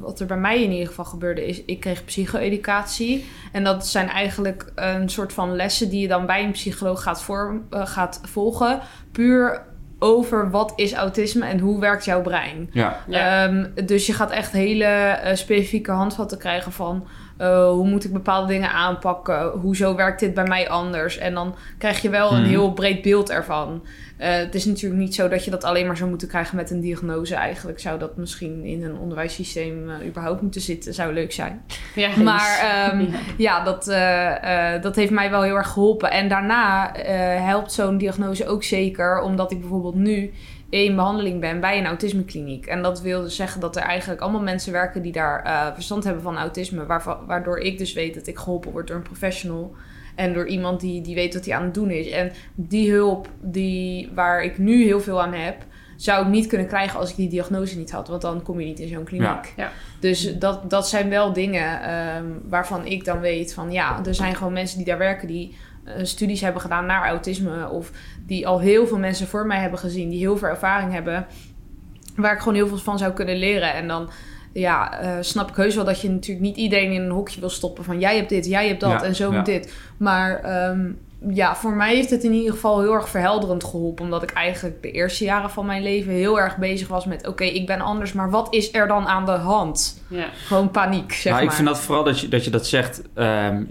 wat 0.00 0.20
er 0.20 0.26
bij 0.26 0.36
mij 0.36 0.62
in 0.62 0.70
ieder 0.70 0.86
geval 0.86 1.04
gebeurde, 1.04 1.46
is 1.46 1.64
ik 1.64 1.80
kreeg 1.80 2.04
psycho-educatie. 2.04 3.26
En 3.52 3.64
dat 3.64 3.86
zijn 3.86 4.08
eigenlijk 4.08 4.72
een 4.74 5.08
soort 5.08 5.32
van 5.32 5.56
lessen 5.56 5.90
die 5.90 6.00
je 6.00 6.08
dan 6.08 6.26
bij 6.26 6.44
een 6.44 6.52
psycholoog 6.52 7.02
gaat, 7.02 7.26
eh, 7.70 7.86
gaat 7.86 8.20
volgen, 8.22 8.80
puur 9.12 9.66
over 9.98 10.50
wat 10.50 10.72
is 10.76 10.92
autisme 10.92 11.46
en 11.46 11.58
hoe 11.58 11.80
werkt 11.80 12.04
jouw 12.04 12.22
brein. 12.22 12.70
Ja. 12.72 13.00
Ehm, 13.10 13.66
dus 13.86 14.06
je 14.06 14.12
gaat 14.12 14.30
echt 14.30 14.52
hele 14.52 14.84
eh, 14.84 15.36
specifieke 15.36 15.90
handvatten 15.90 16.38
krijgen 16.38 16.72
van 16.72 17.06
eh, 17.38 17.68
hoe 17.68 17.88
moet 17.88 18.04
ik 18.04 18.12
bepaalde 18.12 18.52
dingen 18.52 18.70
aanpakken, 18.70 19.48
hoezo 19.48 19.94
werkt 19.94 20.20
dit 20.20 20.34
bij 20.34 20.44
mij 20.46 20.68
anders. 20.68 21.18
En 21.18 21.34
dan 21.34 21.54
krijg 21.78 22.02
je 22.02 22.10
wel 22.10 22.32
een 22.32 22.40
Mhm. 22.40 22.48
heel 22.48 22.72
breed 22.72 23.02
beeld 23.02 23.30
ervan. 23.30 23.82
Eh, 24.16 24.34
het 24.34 24.54
is 24.54 24.64
natuurlijk 24.64 25.00
niet 25.00 25.14
zo 25.14 25.28
dat 25.28 25.44
je 25.44 25.50
dat 25.50 25.64
alleen 25.64 25.86
maar 25.86 25.96
zou 25.96 26.08
moeten 26.10 26.28
krijgen 26.28 26.56
met 26.56 26.70
een 26.70 26.80
diagnose. 26.80 27.34
Eigenlijk 27.34 27.80
zou 27.80 27.98
dat 27.98 28.16
misschien 28.16 28.64
in 28.64 28.84
een 28.84 28.96
onderwijssysteem 28.98 29.90
eh, 29.90 30.06
überhaupt 30.06 30.42
moeten 30.42 30.60
zitten. 30.60 30.94
Zou 30.94 31.12
leuk 31.12 31.32
zijn. 31.32 31.62
Ja, 31.94 32.08
Maar 32.24 32.58
ehm, 32.62 33.04
ja, 33.36 33.64
dat, 33.64 33.88
eh, 33.88 34.74
eh, 34.74 34.82
dat 34.82 34.96
heeft 34.96 35.10
mij 35.10 35.30
wel 35.30 35.42
heel 35.42 35.56
erg 35.56 35.68
geholpen. 35.72 36.10
En 36.10 36.28
daarna 36.28 36.94
eh, 36.94 37.44
helpt 37.44 37.72
zo'n 37.72 37.98
diagnose 37.98 38.46
ook 38.46 38.64
zeker, 38.64 39.20
omdat 39.20 39.52
ik 39.52 39.60
bijvoorbeeld 39.60 39.94
nu 39.94 40.32
in 40.70 40.96
behandeling 40.96 41.40
ben 41.40 41.60
bij 41.60 41.78
een 41.78 41.86
autismekliniek. 41.86 42.66
En 42.66 42.82
dat 42.82 43.00
wil 43.00 43.22
dus 43.22 43.36
zeggen 43.36 43.60
dat 43.60 43.76
er 43.76 43.82
eigenlijk 43.82 44.20
allemaal 44.20 44.42
mensen 44.42 44.72
werken 44.72 45.02
die 45.02 45.12
daar 45.12 45.42
eh, 45.42 45.74
verstand 45.74 46.04
hebben 46.04 46.22
van 46.22 46.36
autisme, 46.36 46.86
waardoor 47.26 47.58
ik 47.58 47.78
dus 47.78 47.92
weet 47.92 48.14
dat 48.14 48.26
ik 48.26 48.38
geholpen 48.38 48.70
word 48.70 48.86
door 48.86 48.96
een 48.96 49.02
professional. 49.02 49.74
En 50.14 50.32
door 50.32 50.46
iemand 50.46 50.80
die, 50.80 51.00
die 51.00 51.14
weet 51.14 51.34
wat 51.34 51.44
hij 51.44 51.54
aan 51.54 51.64
het 51.64 51.74
doen 51.74 51.90
is. 51.90 52.10
En 52.10 52.32
die 52.54 52.90
hulp 52.90 53.28
die, 53.40 54.10
waar 54.14 54.42
ik 54.42 54.58
nu 54.58 54.84
heel 54.84 55.00
veel 55.00 55.22
aan 55.22 55.32
heb, 55.32 55.56
zou 55.96 56.24
ik 56.24 56.30
niet 56.30 56.46
kunnen 56.46 56.66
krijgen 56.66 56.98
als 56.98 57.10
ik 57.10 57.16
die 57.16 57.28
diagnose 57.28 57.78
niet 57.78 57.90
had. 57.90 58.08
Want 58.08 58.22
dan 58.22 58.42
kom 58.42 58.60
je 58.60 58.66
niet 58.66 58.78
in 58.78 58.88
zo'n 58.88 59.04
kliniek. 59.04 59.26
Ja. 59.26 59.42
Ja. 59.56 59.70
Dus 60.00 60.38
dat, 60.38 60.70
dat 60.70 60.88
zijn 60.88 61.08
wel 61.08 61.32
dingen 61.32 61.82
ehm, 61.82 62.24
waarvan 62.48 62.86
ik 62.86 63.04
dan 63.04 63.20
weet 63.20 63.54
van 63.54 63.72
ja, 63.72 64.00
er 64.04 64.14
zijn 64.14 64.34
gewoon 64.34 64.52
mensen 64.52 64.76
die 64.76 64.86
daar 64.86 64.98
werken 64.98 65.28
die 65.28 65.56
studies 66.02 66.40
hebben 66.40 66.62
gedaan 66.62 66.86
naar 66.86 67.08
autisme. 67.08 67.68
Of 67.70 67.90
die 68.26 68.46
al 68.46 68.60
heel 68.60 68.86
veel 68.86 68.98
mensen 68.98 69.26
voor 69.26 69.46
mij 69.46 69.60
hebben 69.60 69.78
gezien, 69.78 70.08
die 70.08 70.18
heel 70.18 70.36
veel 70.36 70.48
ervaring 70.48 70.92
hebben. 70.92 71.26
Waar 72.16 72.32
ik 72.32 72.38
gewoon 72.38 72.54
heel 72.54 72.68
veel 72.68 72.78
van 72.78 72.98
zou 72.98 73.12
kunnen 73.12 73.36
leren. 73.36 73.74
En 73.74 73.88
dan 73.88 74.10
ja, 74.52 75.00
eh, 75.00 75.16
snap 75.20 75.48
ik 75.48 75.56
heus 75.56 75.74
wel 75.74 75.84
dat 75.84 76.00
je 76.00 76.10
natuurlijk 76.10 76.46
niet 76.46 76.56
iedereen 76.56 76.92
in 76.92 77.02
een 77.02 77.10
hokje 77.10 77.40
wil 77.40 77.50
stoppen 77.50 77.84
van 77.84 78.00
jij 78.00 78.16
hebt 78.16 78.28
dit, 78.28 78.46
jij 78.46 78.68
hebt 78.68 78.80
dat 78.80 78.90
Ja, 78.90 79.02
en 79.02 79.14
zo 79.14 79.30
ja. 79.30 79.36
moet 79.36 79.46
dit. 79.46 79.74
Maar 79.96 80.40
ehm, 80.40 80.90
ja, 81.30 81.56
voor 81.56 81.72
mij 81.72 81.94
heeft 81.94 82.10
het 82.10 82.24
in 82.24 82.32
ieder 82.32 82.52
geval 82.52 82.80
heel 82.80 82.92
erg 82.92 83.08
verhelderend 83.08 83.64
geholpen. 83.64 84.04
Omdat 84.04 84.22
ik 84.22 84.30
eigenlijk 84.30 84.82
de 84.82 84.90
eerste 84.90 85.24
jaren 85.24 85.50
van 85.50 85.66
mijn 85.66 85.82
leven 85.82 86.12
heel 86.12 86.40
erg 86.40 86.56
bezig 86.56 86.88
was 86.88 87.04
met... 87.06 87.26
oké, 87.26 87.44
ik 87.44 87.66
ben 87.66 87.80
anders, 87.80 88.12
maar 88.12 88.30
wat 88.30 88.54
is 88.54 88.74
er 88.74 88.88
dan 88.88 89.06
aan 89.06 89.26
de 89.26 89.30
hand? 89.30 90.02
Ja. 90.08 90.26
Gewoon 90.46 90.70
paniek, 90.70 91.12
zeg 91.12 91.24
nou, 91.24 91.34
maar. 91.34 91.42
ik 91.42 91.50
vind 91.50 91.68
dat 91.68 91.80
vooral 91.80 92.04
dat 92.04 92.20
je 92.20 92.28
dat, 92.28 92.44
je 92.44 92.50
dat 92.50 92.66
zegt... 92.66 93.02
ehm, 93.14 93.64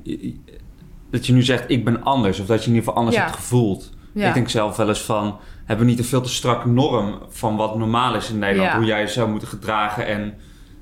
dat 1.12 1.26
je 1.26 1.34
nu 1.34 1.44
zegt, 1.44 1.64
ik 1.68 1.86
ben 1.86 2.04
anders. 2.04 2.40
Of 2.40 2.46
dat 2.46 2.60
je 2.64 2.70
in 2.70 2.76
ieder 2.76 2.84
geval 2.88 2.98
anders 3.00 3.16
Ja. 3.16 3.24
hebt 3.24 3.36
gevoeld. 3.36 3.90
ja. 4.14 4.28
Ik 4.28 4.34
denk 4.34 4.50
zelf 4.50 4.76
wel 4.78 4.88
eens 4.88 5.02
van... 5.02 5.40
Hebben 5.66 5.86
we 5.86 5.92
niet 5.92 6.00
een 6.02 6.08
veel 6.08 6.22
te 6.22 6.30
strakke 6.30 6.68
norm 6.68 7.20
van 7.30 7.56
wat 7.56 7.78
normaal 7.78 8.16
is 8.16 8.30
in 8.30 8.40
Nederland? 8.40 8.72
Ja. 8.72 8.78
Hoe 8.78 8.86
jij 8.86 9.02
je 9.02 9.08
zou 9.08 9.30
moeten 9.30 9.48
gedragen 9.48 10.06
en... 10.08 10.34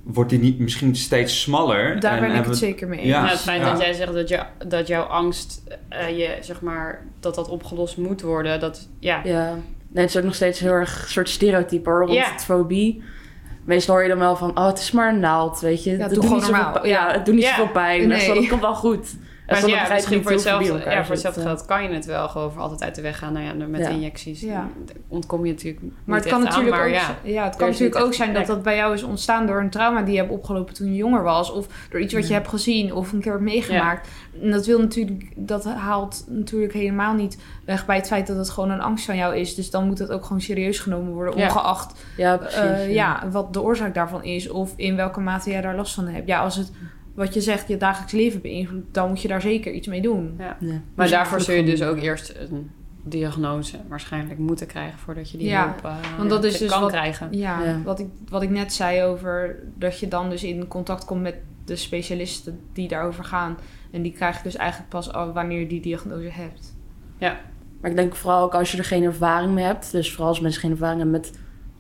Wordt 0.04 0.30
die 0.30 0.40
niet 0.40 0.60
misschien 0.60 0.96
steeds 0.96 1.42
smaller? 1.42 2.00
Daar 2.00 2.18
en 2.18 2.28
ben 2.28 2.36
ik 2.40 2.46
het 2.46 2.58
zeker 2.58 2.88
mee 2.88 3.00
eens. 3.00 3.08
Ja. 3.08 3.20
Nou, 3.20 3.32
het 3.32 3.40
feit 3.40 3.62
Ja. 3.62 3.72
dat 3.72 3.82
jij 3.82 3.94
zegt 3.94 4.14
dat, 4.14 4.30
je, 4.30 4.40
dat 4.68 4.88
jouw 4.88 5.04
angst, 5.04 5.64
eh, 5.90 6.18
je, 6.18 6.38
zeg 6.42 6.62
maar, 6.62 7.06
dat 7.20 7.36
dat 7.36 7.50
opgelost 7.50 7.98
moet 7.98 8.22
worden, 8.22 8.60
dat, 8.60 8.88
ja. 9.00 9.22
Ja. 9.24 9.50
Nee, 9.92 10.04
het 10.04 10.10
is 10.10 10.18
ook 10.18 10.24
nog 10.24 10.36
steeds 10.36 10.60
heel 10.60 10.72
erg 10.72 11.02
een 11.04 11.10
soort 11.10 11.30
stereotype 11.30 11.90
hoor, 11.90 12.00
rond 12.00 12.14
Ja. 12.14 12.32
het 12.32 12.44
fobie. 12.44 13.04
Meestal 13.64 13.94
hoor 13.96 14.04
je 14.04 14.10
dan 14.10 14.20
wel 14.20 14.36
van, 14.36 14.58
oh, 14.58 14.66
het 14.66 14.80
is 14.80 14.92
maar 14.92 15.14
een 15.14 15.20
naald, 15.20 15.60
weet 15.60 15.84
je. 15.84 15.92
Ja, 15.92 15.98
Het 15.98 16.06
doe 16.06 16.14
doet 16.14 16.24
gewoon 16.24 16.38
niet 16.40 16.46
zoveel 16.48 16.64
normaal. 16.64 16.82
pi- 16.82 16.88
Ja, 16.90 17.08
Ja. 17.08 17.14
het 17.14 17.26
doet 17.26 17.36
niet 17.36 17.44
Ja. 17.44 17.50
zoveel 17.50 17.72
pijn. 17.72 18.08
Nee. 18.08 18.34
Dat 18.34 18.48
komt 18.48 18.62
wel 18.62 18.76
goed. 18.76 19.16
Maar 19.48 19.68
ja, 19.68 19.88
misschien 19.94 20.22
voor 20.24 20.32
hetzelfde, 20.32 20.82
ja, 20.90 21.04
voor 21.04 21.12
hetzelfde 21.14 21.42
geld 21.42 21.66
kan 21.66 21.84
je 21.84 21.90
het 21.90 22.06
wel 22.06 22.28
gewoon 22.30 22.52
voor 22.52 22.62
altijd 22.62 22.84
uit 22.84 22.96
de 22.96 23.02
weg 23.02 23.18
gaan. 23.18 23.34
Nou 23.34 23.46
ja, 23.46 23.66
met 23.68 23.82
Ja. 23.82 23.90
injecties 23.90 24.42
Ja. 24.42 24.68
ontkom 25.08 25.46
je 25.46 25.52
natuurlijk 25.52 25.82
Maar 25.82 26.16
het 26.16 26.26
niet 26.26 26.34
kan 26.34 26.46
echt 26.46 26.54
aan, 26.56 26.64
natuurlijk 26.64 26.76
maar 26.76 26.88
ook, 26.88 27.18
ja. 27.24 27.32
ja, 27.32 27.44
het 27.44 27.56
kan 27.56 27.68
natuurlijk 27.70 28.00
ook 28.00 28.14
zijn 28.14 28.34
dat 28.34 28.46
dat 28.46 28.64
bij 28.64 28.76
jou 28.76 28.94
is 28.94 29.04
ontstaan 29.04 29.46
door 29.48 29.60
een 29.60 29.70
trauma 29.70 30.02
die 30.02 30.14
je 30.14 30.20
hebt 30.20 30.32
opgelopen 30.32 30.74
toen 30.74 30.88
je 30.88 30.96
jonger 30.96 31.24
was. 31.24 31.52
Of 31.52 31.68
door 31.90 32.00
iets 32.00 32.14
wat 32.14 32.24
je 32.24 32.30
Ja. 32.30 32.36
hebt 32.36 32.48
gezien 32.48 32.94
of 32.94 33.12
een 33.12 33.20
keer 33.22 33.32
hebt 33.32 33.44
meegemaakt. 33.44 34.10
En 34.42 34.52
dat, 34.52 34.66
wil 34.66 34.80
natuurlijk, 34.80 35.32
dat 35.36 35.64
haalt 35.66 36.24
natuurlijk 36.28 36.74
helemaal 36.74 37.14
niet 37.14 37.38
weg 37.66 37.86
bij 37.86 37.96
het 37.96 38.08
feit 38.08 38.28
dat 38.28 38.38
het 38.38 38.50
gewoon 38.50 38.72
een 38.72 38.82
angst 38.82 39.06
van 39.06 39.16
jou 39.16 39.36
is. 39.36 39.56
Dus 39.56 39.70
dan 39.72 39.86
moet 39.88 40.00
het 40.00 40.12
ook 40.12 40.26
gewoon 40.26 40.42
serieus 40.42 40.80
genomen 40.80 41.14
worden, 41.14 41.38
Ja. 41.38 41.46
ongeacht 41.46 42.04
Ja, 42.18 42.38
precies. 42.38 42.58
eh, 42.60 42.94
ja, 42.94 43.24
wat 43.32 43.54
de 43.54 43.62
oorzaak 43.62 43.94
daarvan 43.94 44.24
is. 44.24 44.50
Of 44.50 44.74
in 44.76 44.96
welke 44.96 45.20
mate 45.20 45.50
jij 45.52 45.62
daar 45.62 45.76
last 45.76 45.94
van 45.94 46.08
hebt. 46.08 46.28
Ja, 46.28 46.40
als 46.40 46.56
het, 46.56 46.72
wat 47.16 47.34
je 47.34 47.42
zegt, 47.42 47.68
je 47.68 47.78
dagelijks 47.78 48.14
leven 48.14 48.42
beïnvloedt, 48.42 48.94
dan 48.94 49.08
moet 49.10 49.22
je 49.22 49.28
daar 49.28 49.42
zeker 49.42 49.72
iets 49.74 49.88
mee 49.88 50.02
doen. 50.02 50.36
Ja. 50.38 50.58
Ja. 50.60 50.68
Maar 50.96 51.06
Dus 51.06 51.10
daarvoor 51.16 51.42
zul 51.42 51.56
je 51.56 51.64
dus 51.64 51.82
ook 51.84 51.98
eerst 51.98 52.34
een 52.50 52.72
diagnose 53.04 53.78
waarschijnlijk 53.88 54.40
moeten 54.40 54.68
krijgen 54.68 55.00
voordat 55.00 55.32
je 55.32 55.38
die 55.38 55.48
Ja, 55.48 55.64
hulp 55.66 55.86
eh, 55.86 56.18
want 56.18 56.30
dat 56.30 56.44
is 56.44 56.58
dus 56.58 56.70
kan 56.72 56.82
wat- 56.82 56.92
krijgen. 56.92 57.28
Ja, 57.32 57.64
Ja. 57.64 57.82
Wat, 57.84 58.00
ik, 58.00 58.08
wat 58.30 58.42
ik 58.42 58.50
net 58.50 58.74
zei 58.74 59.04
over 59.04 59.60
dat 59.78 60.00
je 60.00 60.08
dan 60.08 60.30
dus 60.30 60.44
in 60.44 60.68
contact 60.68 61.06
komt 61.06 61.22
met 61.22 61.36
de 61.66 61.76
specialisten 61.76 62.60
die 62.74 62.88
daarover 62.88 63.24
gaan. 63.24 63.58
En 63.92 64.02
die 64.02 64.12
krijg 64.12 64.38
je 64.38 64.44
dus 64.44 64.56
eigenlijk 64.56 64.90
pas 64.90 65.08
wanneer 65.12 65.60
je 65.60 65.68
die 65.68 65.82
diagnose 65.82 66.30
hebt. 66.32 66.74
Maar 67.82 67.92
ik 67.94 67.96
denk 67.96 68.16
vooral 68.16 68.44
ook 68.44 68.54
als 68.54 68.72
je 68.72 68.78
er 68.78 68.84
geen 68.84 69.04
ervaring 69.04 69.54
mee 69.54 69.66
hebt. 69.66 69.92
Dus 69.92 70.10
vooral 70.12 70.28
als 70.28 70.40
mensen 70.40 70.62
geen 70.62 70.72
ervaring 70.72 71.02
hebben 71.02 71.20
met 71.22 71.40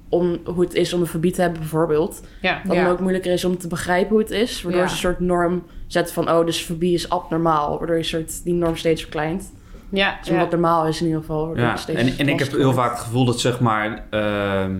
om, 0.09 0.39
hoe 0.45 0.63
het 0.63 0.73
is 0.73 0.93
om 0.93 1.01
een 1.01 1.07
fobie 1.07 1.31
te 1.31 1.41
hebben 1.41 1.59
bijvoorbeeld. 1.59 2.21
Ja, 2.41 2.61
Dat 2.65 2.75
Ja. 2.75 2.81
het 2.83 2.91
ook 2.91 2.99
moeilijker 2.99 3.31
is 3.33 3.45
om 3.45 3.57
te 3.57 3.67
begrijpen 3.67 4.09
hoe 4.09 4.19
het 4.19 4.31
is. 4.31 4.61
Waardoor 4.61 4.81
Ja. 4.81 4.87
ze 4.87 4.93
een 4.93 4.99
soort 4.99 5.19
norm 5.19 5.63
zetten 5.87 6.13
van... 6.13 6.29
oh, 6.29 6.45
dus 6.45 6.61
fobie 6.61 6.93
is 6.93 7.09
abnormaal. 7.09 7.77
Waardoor 7.77 7.97
je 7.97 8.03
soort 8.03 8.43
die 8.43 8.53
norm 8.53 8.75
steeds 8.75 9.01
verkleint. 9.01 9.53
ja, 9.89 10.17
Dus 10.19 10.27
ja. 10.29 10.37
wat 10.37 10.51
normaal 10.51 10.87
is 10.87 10.99
in 10.99 11.05
ieder 11.05 11.21
geval. 11.21 11.57
Ja, 11.57 11.75
en, 11.87 12.17
en 12.17 12.27
ik 12.29 12.39
heb 12.39 12.51
heel 12.51 12.73
vaak 12.73 12.91
het 12.91 12.99
gevoel 12.99 13.25
dat 13.25 13.39
zeg 13.39 13.59
maar 13.59 14.05
ehm, 14.09 14.75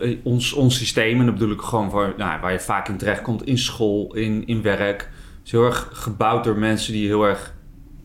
eh, 0.00 0.16
ons, 0.22 0.52
ons 0.52 0.76
systeem, 0.76 1.20
en 1.20 1.26
dat 1.26 1.34
bedoel 1.34 1.52
ik 1.54 1.60
gewoon 1.60 1.90
voor, 1.90 2.14
nou, 2.16 2.40
waar 2.40 2.52
je 2.52 2.60
vaak 2.60 2.88
in 2.88 2.96
terechtkomt, 2.96 3.46
in 3.46 3.58
school, 3.58 4.14
in, 4.14 4.46
in 4.46 4.62
werk, 4.62 5.10
is 5.44 5.50
heel 5.50 5.64
erg 5.64 5.88
gebouwd 5.92 6.44
door 6.44 6.58
mensen 6.58 6.92
die 6.92 7.06
heel 7.06 7.22
erg 7.24 7.54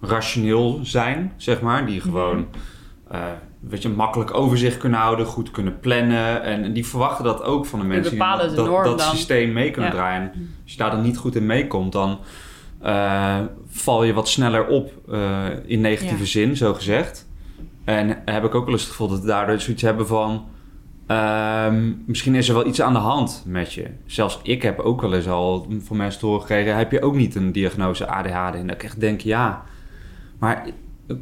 rationeel 0.01 0.80
zijn, 0.84 1.34
zeg 1.38 1.62
maar. 1.62 1.86
Die 1.86 2.01
gewoon 2.01 2.48
eh, 3.12 3.22
weet 3.60 3.82
je, 3.82 3.89
makkelijk 3.89 4.34
overzicht 4.34 4.78
kunnen 4.78 5.00
houden, 5.00 5.25
goed 5.25 5.51
kunnen 5.51 5.80
plannen. 5.80 6.44
En, 6.44 6.63
en 6.63 6.74
die 6.74 6.86
verwachten 6.86 7.24
dat 7.24 7.44
ook 7.44 7.66
van 7.66 7.80
de 7.80 7.86
mensen 7.86 8.12
de 8.18 8.56
dat, 8.56 8.84
dat 8.84 9.01
systeem 9.01 9.54
mee 9.54 9.72
kunnen 9.72 9.92
Ja. 9.92 9.96
draaien. 9.98 10.22
En 10.22 10.50
Als 10.63 10.72
je 10.72 10.78
daar 10.78 10.92
dan 10.92 11.01
niet 11.01 11.18
goed 11.18 11.36
in 11.36 11.46
meekomt, 11.46 11.92
dan 11.92 12.20
eh, 12.82 13.38
val 13.68 14.04
je 14.04 14.13
wat 14.13 14.28
sneller 14.28 14.68
op 14.68 14.92
eh, 15.12 15.46
in 15.66 15.82
negatieve 15.82 16.18
Ja. 16.24 16.25
zin, 16.25 16.58
zo 16.58 16.74
gezegd. 16.74 17.28
En 17.84 18.22
heb 18.25 18.44
ik 18.46 18.56
ook 18.56 18.63
wel 18.63 18.74
eens 18.74 18.82
het 18.82 18.92
gevoel 18.92 19.08
dat 19.08 19.20
we 19.20 19.28
daardoor 19.28 19.60
zoiets 19.60 19.82
hebben 19.82 20.08
van... 20.08 20.46
ehm, 21.08 21.92
misschien 22.06 22.36
is 22.36 22.48
er 22.50 22.54
wel 22.56 22.68
iets 22.68 22.82
aan 22.82 22.94
de 22.94 23.00
hand 23.00 23.44
met 23.48 23.74
je. 23.74 23.86
Zelfs 24.06 24.39
ik 24.44 24.62
heb 24.62 24.80
ook 24.80 25.01
wel 25.01 25.13
eens 25.13 25.28
al 25.28 25.68
van 25.80 25.98
mensen 25.98 26.20
te 26.20 26.25
horen 26.25 26.42
gekregen... 26.42 26.75
heb 26.78 26.92
je 26.92 27.01
ook 27.01 27.16
niet 27.16 27.36
een 27.36 27.51
diagnose 27.51 28.08
ADHD? 28.08 28.56
En 28.56 28.68
dat 28.68 28.75
ik 28.75 28.84
echt 28.84 29.00
denk, 29.00 29.22
ja... 29.22 29.63
Maar 30.39 30.68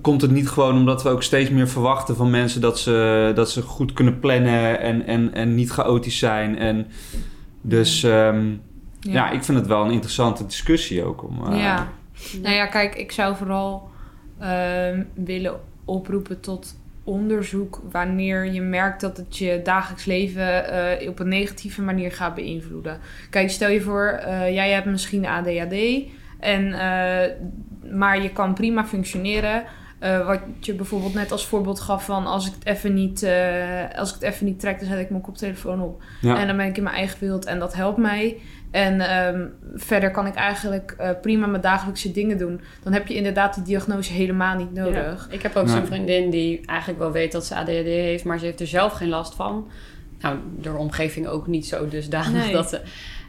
komt 0.02 0.22
het 0.22 0.32
niet 0.32 0.50
gewoon 0.50 0.76
omdat 0.76 1.04
we 1.04 1.10
ook 1.10 1.24
steeds 1.24 1.50
meer 1.50 1.68
verwachten 1.68 2.16
van 2.16 2.30
mensen... 2.30 2.62
dat 2.62 2.80
ze, 2.80 3.32
dat 3.36 3.52
ze 3.52 3.62
goed 3.62 3.94
kunnen 3.94 4.20
plannen 4.20 4.80
en, 4.80 5.06
en, 5.06 5.34
en 5.34 5.56
niet 5.56 5.70
chaotisch 5.70 6.18
zijn? 6.18 6.58
En 6.58 6.88
dus 7.62 8.04
ehm, 8.04 8.54
ja. 9.00 9.30
ik 9.30 9.44
vind 9.44 9.58
het 9.58 9.68
wel 9.68 9.86
een 9.86 9.92
interessante 9.92 10.46
discussie 10.46 11.04
ook. 11.04 11.24
Om, 11.24 11.46
eh, 11.46 11.60
ja. 11.60 11.88
Nou 12.42 12.56
ja, 12.56 12.66
kijk, 12.66 12.96
ik 12.96 13.12
zou 13.12 13.36
vooral 13.36 13.90
ehm, 14.40 15.04
willen 15.14 15.60
oproepen 15.86 16.40
tot 16.40 16.76
onderzoek 17.04 17.82
wanneer 17.92 18.54
je 18.54 18.62
merkt 18.62 19.02
dat 19.02 19.18
het 19.18 19.38
je 19.38 19.60
dagelijks 19.64 20.06
leven 20.06 20.70
eh, 21.00 21.10
op 21.10 21.20
een 21.20 21.28
negatieve 21.28 21.82
manier 21.82 22.12
gaat 22.12 22.36
beïnvloeden. 22.36 23.00
Kijk, 23.30 23.50
stel 23.50 23.70
je 23.70 23.82
voor, 23.82 24.08
eh, 24.08 24.54
jij 24.54 24.72
hebt 24.72 24.86
misschien 24.86 25.26
ADHD, 25.26 25.76
en, 26.40 26.74
eh, 26.74 27.32
maar 27.92 28.22
je 28.22 28.30
kan 28.30 28.54
prima 28.54 28.86
functioneren. 28.86 29.64
Eh, 30.00 30.26
wat 30.28 30.40
je 30.60 30.74
bijvoorbeeld 30.74 31.14
net 31.14 31.32
als 31.32 31.46
voorbeeld 31.48 31.80
gaf 31.80 32.06
van 32.06 32.26
als 32.26 32.48
ik 32.48 32.54
het 32.54 32.66
even 32.66 32.94
niet, 32.94 33.24
eh, 33.24 33.98
als 33.98 34.10
ik 34.10 34.16
het 34.16 34.24
even 34.24 34.46
niet 34.46 34.60
trek, 34.60 34.80
dan 34.80 34.88
zet 34.90 35.00
ik 35.00 35.10
mijn 35.10 35.22
koptelefoon 35.22 35.82
op. 35.82 36.02
Ja. 36.22 36.40
En 36.40 36.48
dan 36.48 36.58
ben 36.58 36.66
ik 36.66 36.78
in 36.78 36.84
mijn 36.84 36.96
eigen 36.96 37.20
wereld 37.20 37.46
en 37.46 37.60
dat 37.60 37.74
helpt 37.74 37.98
mij. 37.98 38.38
En 38.72 39.02
ehm, 39.02 39.46
verder 39.76 40.12
kan 40.12 40.28
ik 40.28 40.36
eigenlijk 40.36 40.96
eh, 40.98 41.10
prima 41.22 41.48
mijn 41.48 41.62
dagelijkse 41.62 42.12
dingen 42.12 42.38
doen. 42.38 42.62
Dan 42.84 42.94
heb 42.94 43.08
je 43.08 43.14
inderdaad 43.16 43.54
die 43.56 43.64
diagnose 43.64 44.14
helemaal 44.14 44.56
niet 44.58 44.74
nodig. 44.74 45.28
Ja. 45.30 45.36
Ik 45.36 45.42
heb 45.42 45.56
ook 45.56 45.66
Nee. 45.66 45.76
zo'n 45.76 45.86
vriendin 45.86 46.30
die 46.30 46.62
eigenlijk 46.66 47.00
wel 47.00 47.12
weet 47.12 47.32
dat 47.32 47.46
ze 47.46 47.56
ADHD 47.56 47.86
heeft, 47.86 48.24
maar 48.24 48.40
ze 48.40 48.46
heeft 48.46 48.60
er 48.60 48.68
zelf 48.68 48.94
geen 48.94 49.10
last 49.10 49.36
van. 49.36 49.68
Nou, 50.20 50.38
door 50.58 50.74
de 50.74 50.80
omgeving 50.80 51.28
ook 51.28 51.48
niet 51.48 51.66
zo 51.68 51.88
dusdanig 51.88 52.44
Nee. 52.44 52.54
dat 52.54 52.70
ze... 52.70 52.82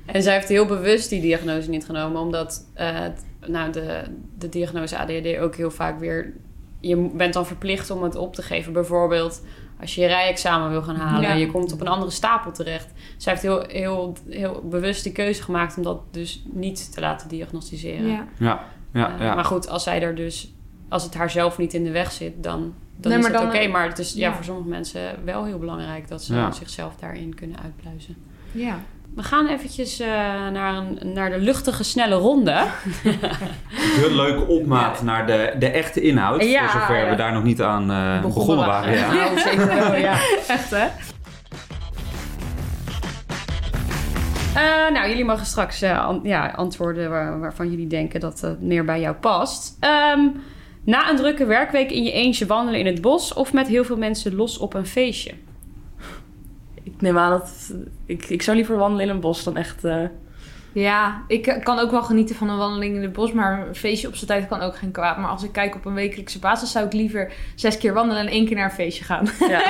En 0.06 0.22
zij 0.22 0.34
heeft 0.34 0.48
heel 0.48 0.66
bewust 0.66 1.10
die 1.10 1.20
diagnose 1.20 1.70
niet 1.70 1.84
genomen, 1.84 2.20
omdat 2.20 2.66
eh, 2.74 2.86
het- 3.00 3.24
nou, 3.46 3.72
de, 3.72 4.02
de 4.38 4.48
diagnose 4.48 4.98
ADHD 4.98 5.38
ook 5.38 5.56
heel 5.56 5.70
vaak 5.70 5.98
weer... 5.98 6.32
Je 6.80 6.96
bent 7.14 7.34
dan 7.34 7.46
verplicht 7.46 7.90
om 7.90 8.02
het 8.02 8.14
op 8.16 8.34
te 8.34 8.42
geven. 8.42 8.72
Bijvoorbeeld 8.72 9.44
als 9.80 9.94
je 9.94 10.00
je 10.00 10.06
rijexamen 10.06 10.70
wil 10.70 10.82
gaan 10.82 10.96
halen 10.96 11.28
Ja. 11.28 11.34
je 11.34 11.46
komt 11.50 11.72
op 11.72 11.80
een 11.80 11.88
andere 11.88 12.10
stapel 12.10 12.52
terecht. 12.52 12.92
Zij 13.16 13.32
heeft 13.32 13.44
heel, 13.44 13.64
heel, 13.68 14.16
heel 14.28 14.62
bewust 14.68 15.02
die 15.04 15.12
keuze 15.12 15.42
gemaakt 15.42 15.76
om 15.76 15.82
dat 15.82 16.00
dus 16.10 16.42
niet 16.52 16.92
te 16.92 17.00
laten 17.00 17.28
diagnosticeren. 17.28 18.06
Ja. 18.06 18.26
Ja, 18.38 18.64
ja, 18.92 19.14
Eh, 19.14 19.20
ja. 19.20 19.34
Maar 19.34 19.44
goed, 19.44 19.68
als 19.68 19.82
zij 19.82 20.02
er 20.02 20.14
dus, 20.14 20.52
als 20.88 21.02
het 21.04 21.14
haar 21.14 21.30
zelf 21.30 21.58
niet 21.58 21.74
in 21.74 21.84
de 21.84 21.90
weg 21.90 22.12
zit, 22.12 22.42
dan, 22.42 22.74
dan 22.96 23.10
Nee, 23.12 23.20
is 23.20 23.26
het 23.26 23.36
oké. 23.40 23.56
eh, 23.56 23.72
Maar 23.72 23.88
het 23.88 23.98
is 23.98 24.12
ja. 24.12 24.28
ja. 24.28 24.34
voor 24.34 24.44
sommige 24.44 24.68
mensen 24.68 25.24
wel 25.24 25.44
heel 25.44 25.58
belangrijk 25.58 26.08
dat 26.08 26.22
ze 26.22 26.34
Ja. 26.34 26.50
zichzelf 26.52 26.96
daarin 26.96 27.34
kunnen 27.34 27.58
uitpluizen. 27.62 28.16
ja. 28.52 28.78
We 29.14 29.22
gaan 29.24 29.46
eventjes 29.46 30.00
eh, 30.00 30.08
naar, 30.52 30.74
een, 30.76 30.98
naar 31.12 31.30
de 31.30 31.38
luchtige, 31.38 31.84
snelle 31.84 32.14
ronde. 32.14 32.52
De 34.00 34.08
leuke 34.10 34.46
opmaat 34.46 35.02
naar 35.02 35.26
de, 35.26 35.54
de 35.58 35.66
echte 35.70 36.00
inhoud. 36.00 36.44
Ja, 36.44 36.68
voor 36.68 36.80
zover 36.80 36.96
ja. 37.04 37.10
we 37.10 37.16
daar 37.16 37.32
nog 37.32 37.42
niet 37.42 37.62
aan 37.62 37.90
eh, 37.90 38.20
begonnen, 38.22 38.66
waren. 38.66 38.92
Ja. 38.94 39.12
Nou, 39.12 39.38
zeker 39.38 39.66
wel, 39.66 39.94
ja. 40.08 40.12
Echt 40.48 40.70
hè? 40.70 40.86
Eh, 44.54 44.92
nou, 44.92 45.08
jullie 45.08 45.24
mogen 45.24 45.46
straks 45.46 45.82
eh, 45.82 46.04
an- 46.06 46.20
ja, 46.22 46.52
antwoorden 46.56 47.10
waar- 47.10 47.40
waarvan 47.40 47.70
jullie 47.70 47.86
denken 47.86 48.20
dat 48.20 48.40
het 48.40 48.62
meer 48.62 48.84
bij 48.84 49.00
jou 49.00 49.14
past. 49.14 49.76
Ehm, 49.80 50.20
na 50.84 51.10
een 51.10 51.16
drukke 51.16 51.44
werkweek 51.44 51.90
in 51.90 52.02
je 52.04 52.12
eentje 52.12 52.46
wandelen 52.46 52.80
in 52.80 52.86
het 52.86 53.00
bos 53.00 53.34
of 53.34 53.52
met 53.52 53.68
heel 53.68 53.84
veel 53.84 53.96
mensen 53.96 54.34
los 54.34 54.58
op 54.58 54.74
een 54.74 54.86
feestje? 54.86 55.32
Ik 56.94 57.00
neem 57.00 57.18
aan 57.18 57.30
dat... 57.30 57.72
Ik, 58.06 58.24
ik 58.24 58.42
zou 58.42 58.56
liever 58.56 58.76
wandelen 58.76 59.04
in 59.04 59.10
een 59.10 59.20
bos 59.20 59.44
dan 59.44 59.56
echt... 59.56 59.84
eh, 59.84 60.04
Ja, 60.72 61.22
ik 61.28 61.46
eh, 61.46 61.62
kan 61.62 61.78
ook 61.78 61.90
wel 61.90 62.02
genieten 62.02 62.36
van 62.36 62.48
een 62.48 62.56
wandeling 62.58 62.94
in 62.96 63.02
het 63.02 63.12
bos, 63.12 63.32
maar 63.32 63.68
een 63.68 63.74
feestje 63.74 64.08
op 64.08 64.14
zijn 64.14 64.26
tijd 64.26 64.48
kan 64.48 64.60
ook 64.60 64.76
geen 64.76 64.90
kwaad. 64.90 65.18
Maar 65.18 65.30
als 65.30 65.42
ik 65.42 65.52
kijk 65.52 65.74
op 65.74 65.84
een 65.84 65.94
wekelijkse 65.94 66.38
basis, 66.38 66.72
zou 66.72 66.86
ik 66.86 66.92
liever 66.92 67.32
zes 67.54 67.78
keer 67.78 67.92
wandelen 67.94 68.22
en 68.22 68.28
één 68.28 68.46
keer 68.46 68.56
naar 68.56 68.64
een 68.64 68.70
feestje 68.70 69.04
gaan. 69.04 69.26
ja. 69.48 69.62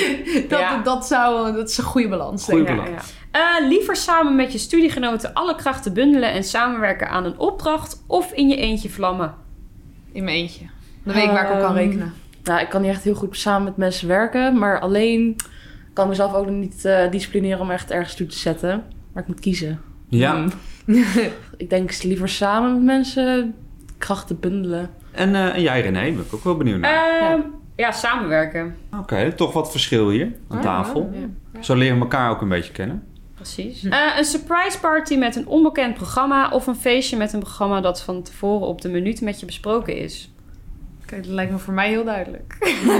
dat, 0.48 0.58
Ja. 0.60 0.82
dat, 0.82 1.06
zou, 1.06 1.52
dat 1.52 1.68
is 1.68 1.78
een 1.78 1.84
goede 1.84 2.08
balans. 2.08 2.46
Denk 2.46 2.68
ik. 2.68 2.76
balans. 2.76 3.12
Eh, 3.30 3.40
liever 3.68 3.96
samen 3.96 4.36
met 4.36 4.52
je 4.52 4.58
studiegenoten 4.58 5.32
alle 5.32 5.54
krachten 5.54 5.92
bundelen 5.92 6.32
en 6.32 6.44
samenwerken 6.44 7.08
aan 7.08 7.24
een 7.24 7.38
opdracht 7.38 8.02
of 8.06 8.32
in 8.32 8.48
je 8.48 8.56
eentje 8.56 8.90
vlammen? 8.90 9.34
In 10.12 10.24
mijn 10.24 10.36
eentje. 10.36 10.64
Dan 11.04 11.14
weet 11.14 11.24
ik 11.24 11.30
waar 11.30 11.44
ik 11.44 11.52
op 11.54 11.60
kan 11.60 11.76
Ehm, 11.76 11.76
rekenen. 11.86 12.14
Nou, 12.44 12.60
ik 12.60 12.68
kan 12.68 12.80
niet 12.82 12.90
echt 12.90 13.04
heel 13.04 13.14
goed 13.14 13.36
samen 13.36 13.64
met 13.64 13.76
mensen 13.76 14.08
werken. 14.08 14.58
Maar 14.58 14.80
alleen 14.80 15.36
kan 15.94 16.08
mezelf 16.08 16.34
ook 16.34 16.46
nog 16.46 16.54
niet 16.54 16.84
eh, 16.84 17.10
disciplineren 17.10 17.60
om 17.60 17.70
echt 17.70 17.90
ergens 17.90 18.14
toe 18.14 18.26
te 18.26 18.38
zetten. 18.38 18.84
Maar 19.12 19.22
ik 19.22 19.28
moet 19.28 19.40
kiezen. 19.40 19.80
Ja. 20.08 20.34
Hmm. 20.34 20.50
ik 21.56 21.70
denk 21.70 22.02
liever 22.02 22.28
samen 22.28 22.72
met 22.72 22.82
mensen 22.82 23.54
krachten 23.98 24.40
bundelen. 24.40 24.90
En, 25.10 25.34
eh, 25.34 25.54
en 25.54 25.62
jij 25.62 25.80
René, 25.80 26.00
ben 26.12 26.24
ik 26.24 26.34
ook 26.34 26.44
wel 26.44 26.56
benieuwd 26.56 26.80
naar. 26.80 27.20
Ehm, 27.30 27.40
ja, 27.76 27.92
samenwerken. 27.92 28.76
Oké, 29.00 29.32
toch 29.32 29.52
wat 29.52 29.70
verschil 29.70 30.10
hier 30.10 30.32
aan 30.48 30.56
Ja, 30.56 30.62
tafel. 30.62 31.10
ja. 31.12 31.62
Zo 31.62 31.74
leren 31.74 31.96
we 31.96 32.02
elkaar 32.02 32.30
ook 32.30 32.40
een 32.40 32.48
beetje 32.48 32.72
kennen. 32.72 33.02
Precies. 33.34 33.84
Eh, 33.84 33.98
een 34.18 34.24
surprise 34.24 34.80
party 34.80 35.16
met 35.16 35.36
een 35.36 35.46
onbekend 35.46 35.94
programma 35.94 36.48
of 36.48 36.66
een 36.66 36.76
feestje 36.76 37.16
met 37.16 37.32
een 37.32 37.40
programma 37.40 37.80
dat 37.80 38.02
van 38.02 38.22
tevoren 38.22 38.66
op 38.66 38.80
de 38.80 38.88
minuut 38.88 39.20
met 39.20 39.40
je 39.40 39.46
besproken 39.46 39.96
is. 39.96 40.33
Dat 41.16 41.26
lijkt 41.26 41.52
me 41.52 41.58
voor 41.58 41.74
mij 41.74 41.88
heel 41.88 42.04
duidelijk. 42.04 42.56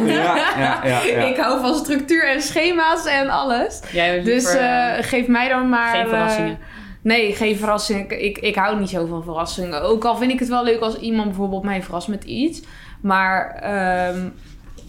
Ja, 0.07 0.37
ja, 0.37 0.81
ja. 0.85 1.03
ja. 1.05 1.25
Ik 1.31 1.37
hou 1.37 1.61
van 1.61 1.75
structuur 1.75 2.29
en 2.29 2.43
schema's 2.43 3.07
en 3.07 3.29
alles. 3.29 3.81
Dus 3.81 4.25
liever, 4.25 4.61
eh, 4.61 4.99
eh, 4.99 5.05
geef 5.05 5.27
mij 5.27 5.49
dan 5.49 5.69
maar... 5.69 5.95
geen 5.95 6.03
eh, 6.03 6.09
verrassingen. 6.09 6.59
nee, 7.03 7.35
geen 7.35 7.57
verrassingen. 7.57 8.25
Ik, 8.25 8.39
ik 8.39 8.55
hou 8.55 8.79
niet 8.79 8.91
zo 8.91 9.07
van 9.07 9.23
verrassingen. 9.23 9.83
Ook 9.83 10.05
al 10.05 10.17
vind 10.17 10.33
ik 10.33 10.39
het 10.39 10.49
wel 10.49 10.65
leuk 10.65 10.81
als 10.81 10.99
iemand 10.99 11.29
bijvoorbeeld 11.29 11.63
mij 11.63 11.83
verrast 11.83 12.09
met 12.09 12.25
iets. 12.25 12.63
Maar 13.01 13.55
ehm, 13.55 14.29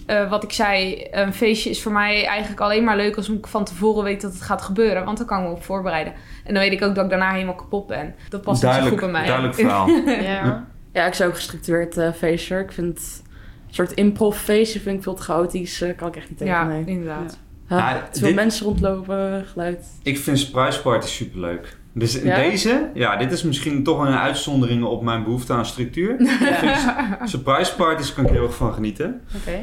eh, 0.05 0.29
wat 0.29 0.43
ik 0.43 0.51
zei, 0.51 1.07
een 1.11 1.33
feestje 1.33 1.69
is 1.69 1.81
voor 1.81 1.91
mij 1.91 2.25
eigenlijk 2.25 2.61
alleen 2.61 2.83
maar 2.83 2.95
leuk 2.95 3.15
als 3.15 3.29
ik 3.29 3.47
van 3.47 3.65
tevoren 3.65 4.03
weet 4.03 4.21
dat 4.21 4.33
het 4.33 4.41
gaat 4.41 4.61
gebeuren. 4.61 5.05
Want 5.05 5.17
dan 5.17 5.27
kan 5.27 5.39
ik 5.39 5.47
me 5.47 5.51
op 5.51 5.63
voorbereiden. 5.63 6.13
En 6.43 6.53
dan 6.53 6.63
weet 6.63 6.71
ik 6.71 6.83
ook 6.83 6.95
dat 6.95 7.03
ik 7.03 7.09
daarna 7.09 7.31
helemaal 7.31 7.55
kapot 7.55 7.87
ben. 7.87 8.15
Dat 8.29 8.41
past 8.41 8.63
niet 8.63 8.73
zo 8.73 8.79
goed 8.79 8.99
duidelijk, 8.99 9.11
bij 9.11 9.11
mij. 9.11 9.25
duidelijk 9.25 9.55
verhaal. 9.55 9.89
ja. 10.43 10.65
Ja, 10.95 11.05
ik 11.05 11.13
zou 11.13 11.29
ook 11.29 11.35
gestructureerd 11.35 11.97
eh, 11.97 12.11
feestje. 12.13 12.59
Ik 12.59 12.71
vind 12.71 13.21
een 13.67 13.73
soort 13.73 13.91
improv 13.91 14.37
feestje 14.37 14.79
vind 14.79 14.97
ik 14.97 15.03
veel 15.03 15.13
te 15.13 15.21
chaotisch. 15.21 15.81
eh, 15.81 15.95
kan 15.97 16.07
ik 16.07 16.15
echt 16.15 16.29
niet 16.29 16.37
tegen. 16.37 16.53
Ja, 16.53 16.63
nee. 16.67 16.83
inderdaad. 16.85 17.37
Ja, 17.69 17.77
Ja, 17.89 18.07
te 18.11 18.19
veel 18.19 18.27
dit- 18.27 18.35
mensen 18.35 18.65
rondlopen, 18.65 19.45
geluid. 19.45 19.85
Ik 20.03 20.17
vind 20.19 20.39
surprise 20.39 20.81
party 20.81 21.07
superleuk. 21.07 21.77
Dus 21.93 22.15
in 22.15 22.25
Ja? 22.27 22.35
deze, 22.35 22.89
ja, 22.93 23.15
dit 23.15 23.31
is 23.31 23.43
misschien 23.43 23.83
toch 23.83 23.99
een 24.07 24.13
uitzondering 24.17 24.83
op 24.83 25.03
mijn 25.03 25.23
behoefte 25.23 25.53
aan 25.53 25.65
structuur. 25.65 26.15
Surprise 27.23 27.75
parties 27.75 28.13
kan 28.13 28.25
ik 28.25 28.29
heel 28.31 28.43
erg 28.43 28.55
van 28.55 28.73
genieten. 28.73 29.21
Oké. 29.35 29.59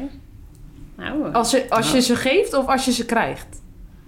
Nou, 0.97 1.33
Als 1.33 1.51
je, 1.51 1.65
als 1.69 1.91
je 1.91 2.01
ze 2.01 2.15
geeft 2.15 2.53
of 2.53 2.67
als 2.67 2.85
je 2.85 2.91
ze 2.91 3.05
krijgt? 3.05 3.61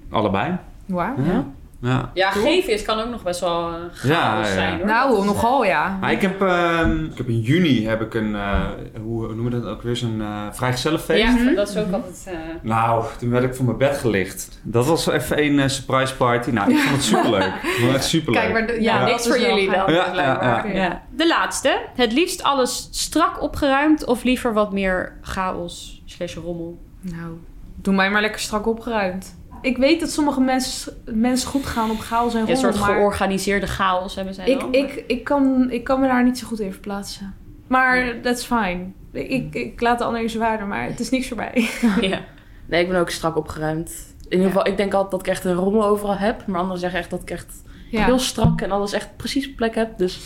Allebei. 0.09 0.57
Wauw. 0.85 1.15
Ja. 1.23 1.45
Ja. 1.81 2.11
ja, 2.13 2.31
geven 2.31 2.73
is 2.73 2.81
kan 2.81 2.99
ook 2.99 3.09
nog 3.09 3.23
best 3.23 3.39
wel 3.39 3.67
eh, 3.67 3.73
chaos 3.73 4.03
Ja, 4.03 4.39
ja. 4.39 4.45
zijn 4.53 4.77
hoor. 4.77 4.85
Nou, 4.85 5.25
nogal 5.25 5.65
ja. 5.65 5.97
Maar 6.01 6.11
ik 6.11 6.21
heb, 6.21 6.41
ehm, 6.41 7.03
ik 7.05 7.17
heb 7.17 7.27
in 7.27 7.39
juni 7.39 7.87
heb 7.87 8.01
ik 8.01 8.13
een, 8.13 8.35
eh, 8.35 8.59
hoe 9.01 9.27
noemen 9.27 9.51
we 9.53 9.59
dat 9.61 9.69
ook 9.69 9.81
weer, 9.81 9.95
zo'n 9.95 10.17
uh, 10.19 10.41
vrijgezellenfeest. 10.51 11.23
Ja, 11.23 11.31
Mhm. 11.31 11.55
dat 11.55 11.69
is 11.69 11.77
ook 11.77 11.91
altijd... 11.91 12.23
eh, 12.27 12.33
Nou, 12.61 13.03
toen 13.19 13.29
werd 13.29 13.43
ik 13.43 13.55
van 13.55 13.65
mijn 13.65 13.77
bed 13.77 13.97
gelicht. 13.97 14.59
Dat 14.61 14.85
was 14.85 15.07
even 15.07 15.43
een 15.43 15.59
eh, 15.59 15.67
surprise 15.67 16.15
party. 16.15 16.49
Nou, 16.49 16.71
ik 16.71 16.77
vond 16.77 16.95
het 16.95 17.03
superleuk. 17.03 17.43
Ik 17.63 17.69
vond 17.75 17.85
het 17.87 17.95
echt 17.95 18.05
superleuk. 18.05 18.41
Kijk, 18.41 18.53
maar 18.53 18.67
de- 18.67 18.81
ja, 18.81 18.99
Ja. 18.99 19.05
niks 19.05 19.23
dat 19.23 19.33
is 19.35 19.41
voor 19.41 19.49
jullie 19.49 19.71
dan. 19.71 19.93
Ja, 19.93 20.13
ja, 20.13 20.21
ja. 20.41 20.65
Ja. 20.73 21.01
De 21.15 21.27
laatste. 21.27 21.81
Het 21.95 22.13
liefst 22.13 22.43
alles 22.43 22.87
strak 22.91 23.41
opgeruimd 23.41 24.05
of 24.05 24.23
liever 24.23 24.53
wat 24.53 24.71
meer 24.73 25.17
chaos 25.21 26.01
slash 26.05 26.35
rommel? 26.35 26.79
Nou, 27.01 27.37
doe 27.75 27.93
mij 27.93 28.09
maar 28.09 28.21
lekker 28.21 28.39
strak 28.41 28.67
opgeruimd. 28.67 29.35
Ik 29.61 29.77
weet 29.77 29.99
dat 29.99 30.09
sommige 30.11 30.41
mensen, 30.41 30.93
mensen 31.05 31.49
goed 31.49 31.65
gaan 31.65 31.91
op 31.91 31.99
chaos 31.99 32.33
en 32.33 32.39
Ja, 32.39 32.45
een 32.47 32.53
rommel, 32.53 32.71
soort 32.73 32.85
maar 32.85 32.95
georganiseerde 32.95 33.67
chaos 33.67 34.15
hebben 34.15 34.33
zij 34.33 34.45
ik, 34.47 34.59
dan. 34.59 34.73
ik, 34.73 35.03
ik, 35.07 35.23
kan, 35.23 35.71
ik 35.71 35.83
kan 35.83 35.99
me 35.99 36.07
daar 36.07 36.23
niet 36.23 36.37
zo 36.37 36.47
goed 36.47 36.59
in 36.59 36.71
verplaatsen. 36.71 37.33
Maar 37.67 38.21
that's 38.21 38.45
fine. 38.45 38.79
Ik, 39.11 39.53
ik 39.55 39.81
laat 39.81 39.97
de 39.97 40.03
ander 40.03 40.21
in 40.21 40.29
zijn 40.29 40.43
waarde, 40.43 40.65
maar 40.65 40.83
het 40.85 40.99
is 40.99 41.09
niks 41.09 41.27
voor 41.27 41.37
mij. 41.37 41.69
ja. 42.01 42.19
Nee, 42.65 42.81
ik 42.83 42.89
ben 42.89 42.99
ook 42.99 43.09
strak 43.09 43.35
opgeruimd. 43.37 44.13
In 44.29 44.31
ieder 44.37 44.47
geval, 44.47 44.67
ik 44.67 44.77
denk 44.77 44.93
altijd 44.93 45.11
dat 45.11 45.19
ik 45.19 45.27
echt 45.27 45.45
een 45.45 45.53
rommel 45.53 45.85
overal 45.85 46.15
heb. 46.17 46.47
Maar 46.47 46.59
anderen 46.59 46.79
zeggen 46.79 46.99
echt 46.99 47.09
dat 47.09 47.21
ik 47.21 47.29
echt 47.29 47.63
Ja. 47.91 48.05
heel 48.05 48.19
strak 48.19 48.61
en 48.61 48.71
alles 48.71 48.93
echt 48.93 49.17
precies 49.17 49.49
op 49.49 49.55
plek 49.55 49.75
heb. 49.75 49.97
Dus 49.97 50.19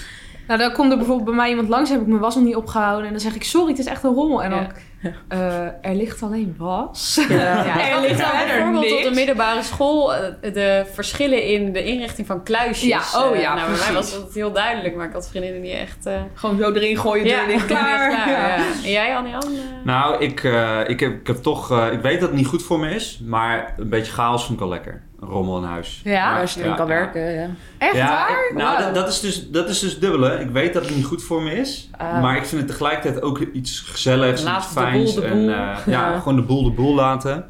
Nou, 0.48 0.60
dan 0.60 0.72
komt 0.74 0.92
er 0.92 0.98
bijvoorbeeld 0.98 1.28
bij 1.28 1.36
mij 1.36 1.50
iemand 1.50 1.68
langs, 1.70 1.90
heb 1.90 2.02
ik 2.02 2.08
mijn 2.08 2.20
was 2.20 2.36
nog 2.36 2.44
niet 2.44 2.56
opgehouden. 2.56 3.06
En 3.06 3.12
dan 3.12 3.22
zeg 3.22 3.36
ik, 3.36 3.44
sorry, 3.44 3.70
het 3.70 3.80
is 3.80 3.86
echt 3.86 4.04
een 4.04 4.14
rommel. 4.14 4.44
En 4.44 4.50
dan, 4.50 4.60
Ja. 4.60 4.72
eh, 5.28 5.62
er 5.82 5.96
ligt 5.96 6.22
alleen 6.24 6.56
was. 6.58 7.26
Ja. 7.30 7.36
Ja, 7.70 7.90
Er 7.96 8.02
ligt 8.02 8.18
bijvoorbeeld 8.18 8.84
op 8.84 8.98
de 8.98 9.04
niks. 9.04 9.16
middelbare 9.16 9.64
school 9.64 10.14
eh, 10.16 10.54
de 10.54 10.86
verschillen 10.94 11.44
in 11.44 11.74
de 11.74 11.84
inrichting 11.84 12.28
van 12.28 12.44
kluisjes. 12.44 12.88
Ja, 12.90 13.02
oh 13.26 13.36
Eh, 13.36 13.42
ja, 13.42 13.56
nou, 13.56 13.70
bij 13.72 13.80
mij 13.80 13.94
was 13.94 14.12
dat 14.14 14.34
heel 14.34 14.52
duidelijk, 14.52 14.96
maar 14.96 15.06
ik 15.08 15.14
had 15.14 15.30
vriendinnen 15.30 15.62
die 15.62 15.74
echt... 15.74 16.06
eh 16.06 16.22
Gewoon 16.34 16.58
zo 16.58 16.72
erin 16.72 16.98
gooien, 16.98 17.24
dicht, 17.48 17.66
klaar. 17.66 18.10
klaar. 18.10 18.30
Ja. 18.30 18.48
Ja. 18.48 18.56
En 18.84 18.92
jij, 18.92 19.16
Anne-Jan? 19.16 19.44
eh? 19.44 19.50
Nou, 19.84 20.24
ik, 20.24 20.44
eh, 20.44 20.80
ik, 20.88 21.00
heb, 21.00 21.20
ik 21.20 21.28
heb 21.28 21.36
toch... 21.36 21.72
eh, 21.72 21.92
ik 21.92 22.00
weet 22.02 22.20
dat 22.20 22.30
het 22.30 22.38
niet 22.38 22.48
goed 22.48 22.64
voor 22.64 22.80
me 22.80 22.90
is. 22.96 23.20
Maar 23.26 23.74
een 23.78 23.90
beetje 23.90 24.12
chaos 24.12 24.42
vind 24.42 24.54
ik 24.54 24.60
wel 24.60 24.70
lekker. 24.70 25.02
Een 25.20 25.28
rommel 25.28 25.58
in 25.58 25.64
huis. 25.64 26.02
Ja? 26.04 26.40
als 26.42 26.54
je 26.54 26.60
erin 26.60 26.72
ja, 26.72 26.78
kan 26.78 26.88
ja. 26.88 26.94
werken, 26.94 27.22
ja. 27.34 27.48
Echt 27.78 27.96
ja, 27.96 28.08
waar? 28.08 28.30
ik- 28.50 28.56
nou, 28.58 28.76
Wow. 28.76 28.86
dat, 28.86 28.96
dat, 28.96 29.08
is 29.08 29.20
dus, 29.20 29.50
dat 29.50 29.70
is 29.70 29.80
dus 29.80 30.00
dubbele. 30.00 30.40
Ik 30.40 30.50
weet 30.50 30.74
dat 30.74 30.86
het 30.86 30.96
niet 30.96 31.06
goed 31.06 31.24
voor 31.24 31.42
me 31.42 31.52
is. 31.56 31.90
Ah. 31.98 32.22
Maar 32.22 32.38
ik 32.38 32.46
vind 32.46 32.62
het 32.62 32.70
tegelijkertijd 32.70 33.22
ook 33.22 33.40
iets 33.40 33.80
gezelligs, 33.80 34.44
Laat 34.44 34.58
iets 34.64 34.68
de 34.92 34.98
boel 34.98 35.08
fijns. 35.08 35.16
de 35.16 35.26
en, 35.26 35.34
boel. 35.40 35.50
eh, 35.50 35.56
ja, 35.86 36.10
Ja. 36.12 36.18
gewoon 36.20 36.36
de 36.36 36.42
boel 36.42 36.64
de 36.64 36.72
boel 36.72 36.96
laten. 36.96 37.46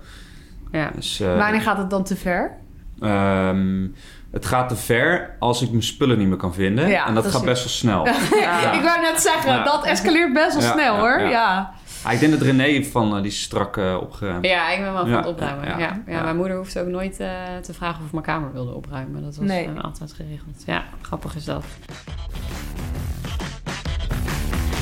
Ja. 0.71 0.91
Dus, 0.95 1.19
eh, 1.19 1.37
Wanneer 1.37 1.61
gaat 1.61 1.77
het 1.77 1.89
dan 1.89 2.03
te 2.03 2.15
ver? 2.15 2.57
ehm, 2.99 3.87
het 4.31 4.45
gaat 4.45 4.69
te 4.69 4.75
ver 4.75 5.35
als 5.39 5.61
ik 5.61 5.69
mijn 5.69 5.83
spullen 5.83 6.17
niet 6.17 6.27
meer 6.27 6.37
kan 6.37 6.53
vinden. 6.53 6.87
Ja, 6.87 7.07
en 7.07 7.13
dat, 7.13 7.23
dat 7.23 7.33
gaat 7.33 7.45
best 7.45 7.63
wel 7.63 7.71
snel. 7.73 8.05
Ja. 8.41 8.71
Ik 8.73 8.81
wou 8.81 9.01
net 9.01 9.21
zeggen, 9.21 9.51
Ja. 9.53 9.63
dat 9.63 9.85
escaleert 9.85 10.33
best 10.33 10.53
wel 10.53 10.63
Ja, 10.63 10.71
snel 10.71 10.93
ja, 10.95 10.99
hoor. 10.99 11.19
ja. 11.19 11.29
Ja. 11.29 11.71
Ah, 12.03 12.13
ik 12.13 12.19
denk 12.19 12.31
dat 12.31 12.41
René 12.41 12.83
van 12.83 13.07
eh, 13.15 13.21
die 13.21 13.31
is 13.31 13.41
strak 13.41 13.77
eh, 13.77 13.97
opgeruimd. 14.01 14.45
Ja, 14.45 14.69
ik 14.71 14.79
ben 14.81 14.93
wel 14.93 15.01
van 15.01 15.09
Ja, 15.09 15.17
het 15.17 15.25
opruimen. 15.27 15.67
Ja, 15.67 15.77
ja, 15.77 15.99
ja, 16.07 16.13
ja. 16.13 16.23
Mijn 16.23 16.35
moeder 16.35 16.57
hoeft 16.57 16.79
ook 16.79 16.87
nooit 16.87 17.19
eh, 17.19 17.27
te 17.61 17.73
vragen 17.73 17.99
of 17.99 18.05
ik 18.05 18.11
mijn 18.11 18.23
kamer 18.25 18.53
wilde 18.53 18.73
opruimen. 18.73 19.23
Dat 19.23 19.35
was 19.35 19.47
Nee. 19.47 19.69
altijd 19.81 20.13
geregeld. 20.13 20.63
Ja, 20.65 20.83
grappig 21.01 21.35
is 21.35 21.45
dat. 21.45 21.63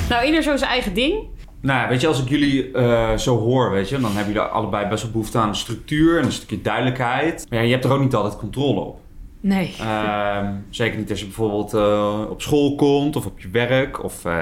Nou, 0.09 0.25
ieder 0.25 0.43
zo 0.43 0.57
zijn 0.57 0.71
eigen 0.71 0.93
ding. 0.93 1.27
Nou 1.67 1.79
ja, 1.79 1.87
weet 1.87 2.01
je, 2.01 2.07
als 2.07 2.21
ik 2.21 2.29
jullie 2.29 2.71
eh, 2.71 3.17
zo 3.17 3.37
hoor, 3.37 3.71
weet 3.71 3.89
je, 3.89 3.99
dan 3.99 4.11
hebben 4.11 4.33
jullie 4.33 4.49
allebei 4.49 4.87
best 4.87 5.03
wel 5.03 5.11
behoefte 5.11 5.37
aan 5.37 5.47
een 5.47 5.55
structuur 5.55 6.19
en 6.19 6.25
een 6.25 6.31
stukje 6.31 6.61
duidelijkheid. 6.61 7.45
Maar 7.49 7.59
ja, 7.59 7.65
je 7.65 7.71
hebt 7.71 7.85
er 7.85 7.91
ook 7.91 7.99
niet 7.99 8.15
altijd 8.15 8.37
controle 8.37 8.79
op. 8.79 8.99
Nee. 9.39 9.75
Ehm, 9.79 10.53
zeker 10.69 10.97
niet 10.97 11.09
als 11.09 11.19
je 11.19 11.25
bijvoorbeeld 11.25 11.73
eh, 11.73 12.21
op 12.29 12.41
school 12.41 12.75
komt 12.75 13.15
of 13.15 13.25
op 13.25 13.39
je 13.39 13.49
werk. 13.49 14.03
Of 14.03 14.25
eh, 14.25 14.33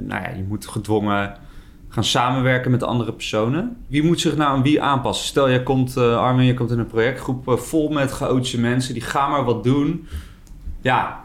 nou 0.00 0.22
ja, 0.22 0.30
je 0.36 0.44
moet 0.48 0.66
gedwongen 0.66 1.36
gaan 1.88 2.04
samenwerken 2.04 2.70
met 2.70 2.82
andere 2.82 3.12
personen. 3.12 3.76
Wie 3.86 4.02
moet 4.02 4.20
zich 4.20 4.36
nou 4.36 4.56
aan 4.56 4.62
wie 4.62 4.82
aanpassen? 4.82 5.26
Stel, 5.26 5.48
jij 5.48 5.62
komt, 5.62 5.96
Armin, 5.96 6.46
je 6.46 6.54
komt 6.54 6.70
in 6.70 6.78
een 6.78 6.86
projectgroep 6.86 7.60
vol 7.60 7.88
met 7.88 8.10
chaotische 8.10 8.60
mensen. 8.60 8.94
Die 8.94 9.02
gaan 9.02 9.30
maar 9.30 9.44
wat 9.44 9.64
doen. 9.64 10.06
Ja, 10.80 11.24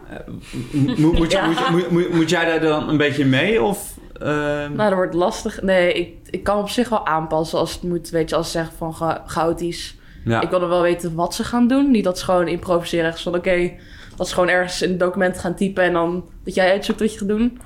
moet, 0.96 2.12
moet 2.12 2.30
jij 2.30 2.44
daar 2.44 2.60
dan 2.60 2.88
een 2.88 2.96
beetje 2.96 3.24
mee? 3.24 3.62
Of, 3.62 3.96
ehm, 4.20 4.74
Nou, 4.74 4.88
dat 4.88 4.92
wordt 4.92 5.14
lastig. 5.14 5.62
Nee, 5.62 5.92
ik, 5.92 6.14
ik 6.30 6.44
kan 6.44 6.58
op 6.58 6.68
zich 6.68 6.88
wel 6.88 7.06
aanpassen 7.06 7.58
als 7.58 7.72
het 7.72 7.82
moet. 7.82 8.10
Weet 8.10 8.30
je, 8.30 8.36
als 8.36 8.46
ze 8.46 8.52
zeggen 8.52 8.76
van 8.76 8.94
chaotisch. 9.26 9.96
ja. 10.24 10.40
Ik 10.42 10.50
wil 10.50 10.62
er 10.62 10.68
wel 10.68 10.82
weten 10.82 11.14
wat 11.14 11.34
ze 11.34 11.44
gaan 11.44 11.68
doen. 11.68 11.90
Niet 11.90 12.04
dat 12.04 12.18
ze 12.18 12.24
gewoon 12.24 12.48
improviseren. 12.48 13.04
Ergens 13.04 13.22
van, 13.22 13.34
oké, 13.34 13.72
dat 14.16 14.28
ze 14.28 14.34
gewoon 14.34 14.48
ergens 14.48 14.82
in 14.82 14.90
het 14.90 15.00
document 15.00 15.38
gaan 15.38 15.54
typen... 15.54 15.84
en 15.84 15.92
dan 15.92 16.24
dat 16.44 16.54
jij 16.54 16.70
uitzoekt 16.70 17.00
wat 17.00 17.12
je 17.12 17.18
gaat 17.18 17.28
doen. 17.28 17.58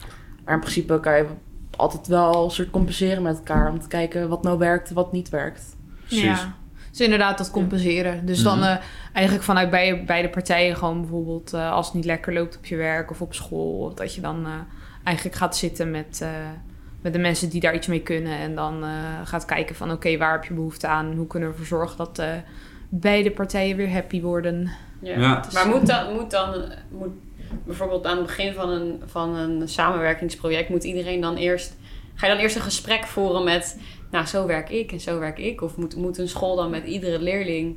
Maar 0.44 0.54
in 0.54 0.60
principe 0.60 1.00
kan 1.00 1.16
je 1.16 1.26
altijd 1.76 2.06
wel 2.06 2.44
een 2.44 2.50
soort 2.50 2.70
compenseren 2.70 3.22
met 3.22 3.36
elkaar... 3.36 3.70
om 3.70 3.80
te 3.80 3.88
kijken 3.88 4.28
wat 4.28 4.42
nou 4.42 4.58
werkt 4.58 4.88
en 4.88 4.94
wat 4.94 5.12
niet 5.12 5.28
werkt. 5.28 5.76
Precies. 6.06 6.22
Ja. 6.24 6.54
Dus 6.90 7.00
inderdaad 7.00 7.38
dat 7.38 7.50
compenseren. 7.50 8.26
Dus 8.26 8.42
dan 8.42 8.58
Mhm. 8.58 8.66
eh, 8.68 8.76
eigenlijk 9.12 9.44
vanuit 9.44 9.70
beide, 9.70 10.04
beide 10.04 10.28
partijen 10.28 10.76
gewoon 10.76 11.00
bijvoorbeeld 11.00 11.52
eh, 11.52 11.72
als 11.72 11.86
het 11.86 11.94
niet 11.94 12.04
lekker 12.04 12.32
loopt 12.32 12.56
op 12.56 12.64
je 12.66 12.76
werk 12.76 13.10
of 13.10 13.20
op 13.20 13.34
school, 13.34 13.94
dat 13.94 14.14
je 14.14 14.20
dan 14.20 14.46
eh, 14.46 14.52
eigenlijk 15.02 15.36
gaat 15.36 15.56
zitten 15.56 15.90
met, 15.90 16.20
eh, 16.22 16.28
met 17.02 17.12
de 17.12 17.18
mensen 17.18 17.48
die 17.48 17.60
daar 17.60 17.74
iets 17.74 17.86
mee 17.86 18.02
kunnen 18.02 18.38
en 18.38 18.54
dan 18.54 18.84
eh, 18.84 18.90
gaat 19.24 19.44
kijken 19.44 19.74
van 19.74 19.90
oké, 19.90 20.16
waar 20.16 20.32
heb 20.32 20.44
je 20.44 20.54
behoefte 20.54 20.86
aan 20.86 21.14
hoe 21.14 21.26
kunnen 21.26 21.48
we 21.48 21.54
ervoor 21.54 21.78
zorgen 21.78 21.96
dat 21.96 22.18
eh, 22.18 22.32
beide 22.88 23.30
partijen 23.30 23.76
weer 23.76 23.92
happy 23.92 24.20
worden. 24.20 24.70
Ja. 25.00 25.18
Ja. 25.18 25.44
Maar 25.52 25.68
moet 25.68 25.86
dan, 25.86 26.12
moet 26.12 26.30
dan 26.30 26.72
moet 26.90 27.12
bijvoorbeeld 27.64 28.06
aan 28.06 28.16
het 28.16 28.26
begin 28.26 28.54
van 28.54 28.68
een, 28.68 29.02
van 29.06 29.34
een 29.34 29.68
samenwerkingsproject, 29.68 30.68
moet 30.68 30.84
iedereen 30.84 31.20
dan 31.20 31.36
eerst. 31.36 31.76
Ga 32.14 32.26
je 32.26 32.32
dan 32.32 32.42
eerst 32.42 32.56
een 32.56 32.62
gesprek 32.62 33.06
voeren 33.06 33.44
met, 33.44 33.80
nou, 34.10 34.26
zo 34.26 34.46
werk 34.46 34.70
ik 34.70 34.92
en 34.92 35.00
zo 35.00 35.18
werk 35.18 35.38
ik? 35.38 35.60
Of 35.60 35.76
moet, 35.76 35.96
moet 35.96 36.18
een 36.18 36.28
school 36.28 36.56
dan 36.56 36.70
met 36.70 36.84
iedere 36.84 37.18
leerling 37.18 37.76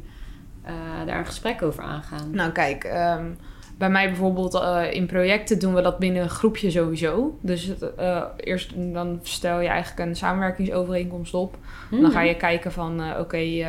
eh, 0.64 0.74
daar 1.06 1.20
een 1.20 1.26
gesprek 1.26 1.62
over 1.62 1.84
aangaan? 1.84 2.30
Nou 2.32 2.52
kijk, 2.52 2.84
ehm, 2.84 3.26
bij 3.78 3.90
mij 3.90 4.08
bijvoorbeeld 4.08 4.54
eh, 4.54 4.94
in 4.94 5.06
projecten 5.06 5.60
doen 5.60 5.74
we 5.74 5.82
dat 5.82 5.98
binnen 5.98 6.24
een 6.24 6.30
groepje 6.30 6.72
sowieso. 6.72 7.38
Dus 7.42 7.74
eh, 7.98 8.24
eerst 8.38 8.74
dan 8.76 9.20
stel 9.24 9.60
je 9.60 9.68
eigenlijk 9.68 10.10
een 10.10 10.16
samenwerkingsovereenkomst 10.16 11.34
op. 11.34 11.58
Hmm. 11.90 12.02
Dan 12.02 12.12
ga 12.12 12.22
je 12.22 12.36
kijken 12.36 12.72
van, 12.72 13.02
eh, 13.02 13.20
oké, 13.20 13.66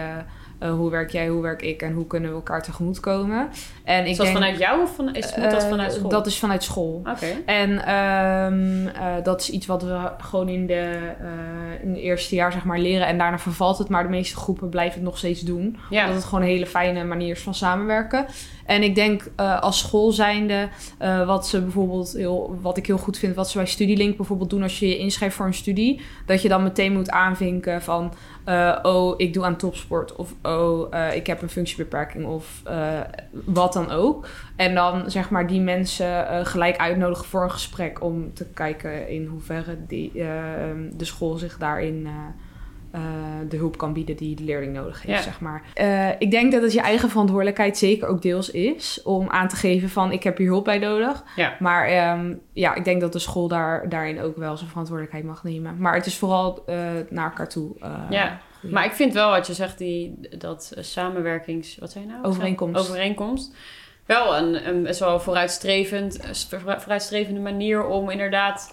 hoe 0.58 0.90
werk 0.90 1.10
jij, 1.10 1.28
hoe 1.28 1.42
werk 1.42 1.62
ik 1.62 1.82
en 1.82 1.92
hoe 1.92 2.06
kunnen 2.06 2.30
we 2.30 2.36
elkaar 2.36 2.62
tegemoet 2.62 3.00
komen. 3.00 3.48
En 3.84 4.04
ik 4.04 4.10
Is 4.10 4.16
dat 4.16 4.26
denk, 4.26 4.38
vanuit 4.38 4.58
jou 4.58 4.82
of 4.82 4.94
van, 4.94 5.14
is, 5.14 5.36
moet 5.36 5.50
dat 5.50 5.62
eh, 5.62 5.68
vanuit 5.68 5.92
school? 5.92 6.08
Dat 6.08 6.26
is 6.26 6.38
vanuit 6.38 6.62
school. 6.62 7.02
Oké. 7.10 7.26
En 7.46 7.84
ehm, 7.84 8.86
eh, 8.86 9.24
dat 9.24 9.40
is 9.40 9.50
iets 9.50 9.66
wat 9.66 9.82
we 9.82 10.10
gewoon 10.18 10.48
in, 10.48 10.66
de, 10.66 10.98
eh, 11.20 11.82
in 11.82 11.88
het 11.88 11.98
eerste 11.98 12.34
jaar 12.34 12.52
zeg 12.52 12.64
maar 12.64 12.78
leren. 12.78 13.06
En 13.06 13.18
daarna 13.18 13.38
vervalt 13.38 13.78
het. 13.78 13.88
Maar 13.88 14.02
de 14.02 14.08
meeste 14.08 14.36
groepen 14.36 14.68
blijven 14.68 14.94
het 14.94 15.04
nog 15.04 15.18
steeds 15.18 15.40
doen. 15.40 15.76
Ja. 15.90 16.00
Omdat 16.00 16.16
het 16.16 16.24
gewoon 16.24 16.40
een 16.40 16.50
hele 16.50 16.66
fijne 16.66 17.04
manier 17.04 17.30
is 17.30 17.42
van 17.42 17.54
samenwerken. 17.54 18.26
En 18.66 18.82
ik 18.82 18.94
denk 18.94 19.30
als 19.60 19.78
school 19.78 20.12
zijnde, 20.12 20.68
wat 21.26 21.46
ze 21.46 21.60
bijvoorbeeld 21.60 22.12
heel, 22.12 22.58
wat 22.60 22.76
ik 22.76 22.86
heel 22.86 22.98
goed 22.98 23.18
vind, 23.18 23.34
wat 23.34 23.50
ze 23.50 23.56
bij 23.56 23.66
Studielink 23.66 24.16
bijvoorbeeld 24.16 24.50
doen 24.50 24.62
als 24.62 24.78
je 24.78 24.88
je 24.88 24.98
inschrijft 24.98 25.36
voor 25.36 25.46
een 25.46 25.54
studie, 25.54 26.00
dat 26.26 26.42
je 26.42 26.48
dan 26.48 26.62
meteen 26.62 26.92
moet 26.92 27.10
aanvinken 27.10 27.82
van, 27.82 28.12
oh, 28.82 29.14
ik 29.16 29.32
doe 29.34 29.44
aan 29.44 29.56
topsport, 29.56 30.16
of 30.16 30.34
oh, 30.42 30.88
ik 31.14 31.26
heb 31.26 31.42
een 31.42 31.48
functiebeperking, 31.48 32.26
of 32.26 32.62
wat 33.44 33.73
dan 33.74 33.90
ook. 33.90 34.26
En 34.56 34.74
dan 34.74 35.10
zeg 35.10 35.30
maar 35.30 35.46
die 35.46 35.60
mensen 35.60 36.28
eh, 36.28 36.44
gelijk 36.46 36.76
uitnodigen 36.76 37.24
voor 37.24 37.42
een 37.42 37.50
gesprek 37.50 38.02
om 38.02 38.34
te 38.34 38.46
kijken 38.54 39.08
in 39.08 39.26
hoeverre 39.26 39.76
die, 39.86 40.10
eh, 40.22 40.28
de 40.96 41.04
school 41.04 41.34
zich 41.36 41.58
daarin 41.58 42.06
eh, 42.06 42.12
eh, 42.90 43.00
de 43.48 43.56
hulp 43.56 43.76
kan 43.78 43.92
bieden 43.92 44.16
die 44.16 44.36
de 44.36 44.44
leerling 44.44 44.72
nodig 44.72 45.02
heeft, 45.02 45.18
Ja. 45.18 45.22
zeg 45.24 45.40
maar. 45.40 45.62
Ik 46.18 46.30
denk 46.30 46.52
dat 46.52 46.62
het 46.62 46.72
je 46.72 46.80
eigen 46.80 47.08
verantwoordelijkheid 47.10 47.78
zeker 47.78 48.08
ook 48.08 48.22
deels 48.22 48.50
is 48.50 49.02
om 49.04 49.28
aan 49.30 49.48
te 49.48 49.56
geven 49.56 49.88
van 49.88 50.12
ik 50.12 50.22
heb 50.22 50.36
hier 50.36 50.46
hulp 50.48 50.64
bij 50.64 50.78
nodig. 50.78 51.24
Ja. 51.36 51.56
Maar 51.58 51.86
ehm, 51.86 52.34
ja, 52.52 52.74
ik 52.74 52.84
denk 52.84 53.00
dat 53.00 53.12
de 53.12 53.18
school 53.18 53.48
daar, 53.48 53.88
daarin 53.88 54.20
ook 54.20 54.36
wel 54.36 54.56
zijn 54.56 54.68
verantwoordelijkheid 54.70 55.26
mag 55.26 55.44
nemen. 55.44 55.76
Maar 55.78 55.94
het 55.94 56.06
is 56.06 56.18
vooral 56.18 56.64
naar 57.10 57.24
elkaar 57.30 57.48
toe. 57.48 57.76
Ja. 58.10 58.40
Maar 58.70 58.84
ik 58.84 58.92
vind 58.92 59.12
wel 59.12 59.30
wat 59.30 59.46
je 59.46 59.54
zegt, 59.54 59.78
die, 59.78 60.18
dat 60.38 60.72
samenwerkings... 60.78 61.76
Wat 61.78 61.92
zei 61.92 62.04
je 62.04 62.10
nou? 62.10 62.24
Overeenkomst. 62.24 62.80
Overeenkomst. 62.80 63.54
Wel 64.06 64.36
een, 64.36 64.68
een 64.68 64.82
best 64.82 65.00
wel 65.00 65.20
vooruitstrevend, 65.20 66.18
eh, 66.18 66.78
vooruitstrevende 66.78 67.40
manier 67.40 67.86
om 67.86 68.10
inderdaad 68.10 68.70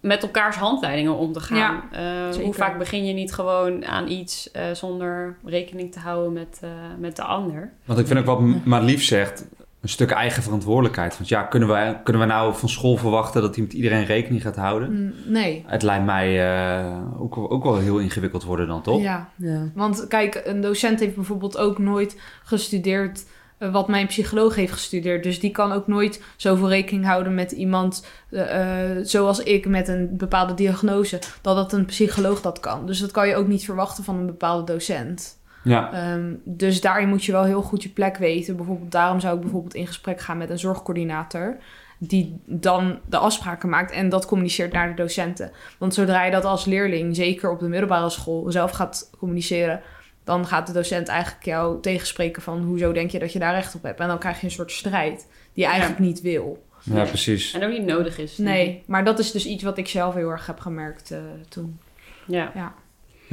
met 0.00 0.22
elkaars 0.22 0.56
handleidingen 0.56 1.16
om 1.16 1.32
te 1.32 1.40
gaan. 1.40 1.82
Eh, 1.92 2.42
hoe 2.42 2.54
vaak 2.54 2.78
begin 2.78 3.04
je 3.04 3.12
niet 3.12 3.32
gewoon 3.32 3.84
aan 3.86 4.08
iets 4.08 4.50
eh, 4.50 4.62
zonder 4.72 5.36
rekening 5.44 5.92
te 5.92 5.98
houden 5.98 6.32
met, 6.32 6.58
eh, 6.62 6.70
met 6.98 7.16
de 7.16 7.22
ander? 7.22 7.72
Want 7.84 7.98
ik 7.98 8.06
vind 8.06 8.18
ook 8.18 8.26
wat 8.26 8.64
maar 8.64 8.82
lief 8.82 9.02
zegt, 9.02 9.46
een 9.82 9.88
stuk 9.88 10.10
eigen 10.10 10.42
verantwoordelijkheid. 10.42 11.16
Want 11.16 11.28
ja, 11.28 11.42
kunnen 11.42 11.68
we, 11.68 11.96
kunnen 12.04 12.22
we 12.22 12.28
nou 12.28 12.54
van 12.54 12.68
school 12.68 12.96
verwachten 12.96 13.42
dat 13.42 13.54
hij 13.54 13.64
met 13.64 13.72
iedereen 13.72 14.04
rekening 14.04 14.42
gaat 14.42 14.56
houden? 14.56 14.92
Mm, 14.92 15.12
Nee. 15.32 15.64
Het 15.66 15.82
lijkt 15.82 16.04
mij 16.04 16.54
eh, 16.54 17.20
ook, 17.20 17.34
wel- 17.34 17.50
ook 17.50 17.62
wel 17.62 17.76
heel 17.78 17.98
ingewikkeld 17.98 18.44
worden 18.44 18.66
dan, 18.66 18.82
toch? 18.82 19.02
Ja. 19.02 19.28
Ja. 19.36 19.70
Want 19.74 20.06
kijk, 20.08 20.42
een 20.44 20.60
docent 20.60 21.00
heeft 21.00 21.14
bijvoorbeeld 21.14 21.58
ook 21.58 21.78
nooit 21.78 22.20
gestudeerd 22.44 23.24
eh, 23.58 23.72
wat 23.72 23.88
mijn 23.88 24.06
psycholoog 24.06 24.54
heeft 24.54 24.72
gestudeerd. 24.72 25.22
Dus 25.22 25.40
die 25.40 25.50
kan 25.50 25.72
ook 25.72 25.86
nooit 25.86 26.22
zoveel 26.36 26.68
rekening 26.68 27.04
houden 27.06 27.34
met 27.34 27.52
iemand 27.52 28.06
eh, 28.30 28.66
zoals 29.02 29.42
ik 29.42 29.66
met 29.66 29.88
een 29.88 30.08
bepaalde 30.16 30.54
diagnose. 30.54 31.18
Dat 31.40 31.56
dat 31.56 31.72
een 31.72 31.84
psycholoog 31.84 32.40
dat 32.40 32.60
kan. 32.60 32.86
Dus 32.86 32.98
dat 33.00 33.10
kan 33.10 33.28
je 33.28 33.36
ook 33.36 33.46
niet 33.46 33.64
verwachten 33.64 34.04
van 34.04 34.16
een 34.16 34.26
bepaalde 34.26 34.72
docent. 34.72 35.40
Ja, 35.64 35.92
Ehm, 35.92 36.34
dus 36.44 36.80
daarin 36.80 37.08
moet 37.08 37.24
je 37.24 37.32
wel 37.32 37.44
heel 37.44 37.62
goed 37.62 37.82
je 37.82 37.88
plek 37.88 38.16
weten. 38.16 38.56
Bijvoorbeeld 38.56 38.92
daarom 38.92 39.20
zou 39.20 39.34
ik 39.34 39.40
bijvoorbeeld 39.40 39.74
in 39.74 39.86
gesprek 39.86 40.20
gaan 40.20 40.38
met 40.38 40.50
een 40.50 40.58
zorgcoördinator. 40.58 41.56
Die 41.98 42.40
dan 42.46 42.98
de 43.08 43.16
afspraken 43.16 43.68
maakt 43.68 43.92
en 43.92 44.08
dat 44.08 44.26
communiceert 44.26 44.72
naar 44.72 44.88
de 44.88 45.02
docenten. 45.02 45.50
Want 45.78 45.94
zodra 45.94 46.24
je 46.24 46.30
dat 46.30 46.44
als 46.44 46.64
leerling, 46.64 47.16
zeker 47.16 47.50
op 47.50 47.60
de 47.60 47.68
middelbare 47.68 48.10
school, 48.10 48.50
zelf 48.50 48.70
gaat 48.70 49.10
communiceren, 49.18 49.80
dan 50.24 50.46
gaat 50.46 50.66
de 50.66 50.72
docent 50.72 51.08
eigenlijk 51.08 51.44
jou 51.44 51.80
tegenspreken 51.80 52.42
van 52.42 52.62
hoezo 52.62 52.92
denk 52.92 53.10
je 53.10 53.18
dat 53.18 53.32
je 53.32 53.38
daar 53.38 53.54
recht 53.54 53.74
op 53.74 53.82
hebt. 53.82 54.00
En 54.00 54.08
dan 54.08 54.18
krijg 54.18 54.40
je 54.40 54.46
een 54.46 54.52
soort 54.52 54.72
strijd 54.72 55.26
die 55.54 55.64
je 55.64 55.70
eigenlijk 55.70 56.00
niet 56.00 56.20
wil. 56.20 56.64
ja 56.82 57.04
precies. 57.04 57.52
En 57.52 57.64
ook 57.64 57.70
niet 57.70 57.84
nodig 57.86 58.18
is. 58.18 58.38
Nee, 58.38 58.82
maar 58.86 59.04
dat 59.04 59.18
is 59.18 59.30
dus 59.32 59.46
iets 59.46 59.62
wat 59.62 59.78
ik 59.78 59.88
zelf 59.88 60.14
heel 60.14 60.30
erg 60.30 60.46
heb 60.46 60.60
gemerkt 60.60 61.10
eh, 61.10 61.18
toen. 61.48 61.78
Ja. 62.26 62.50
Ja, 62.54 62.74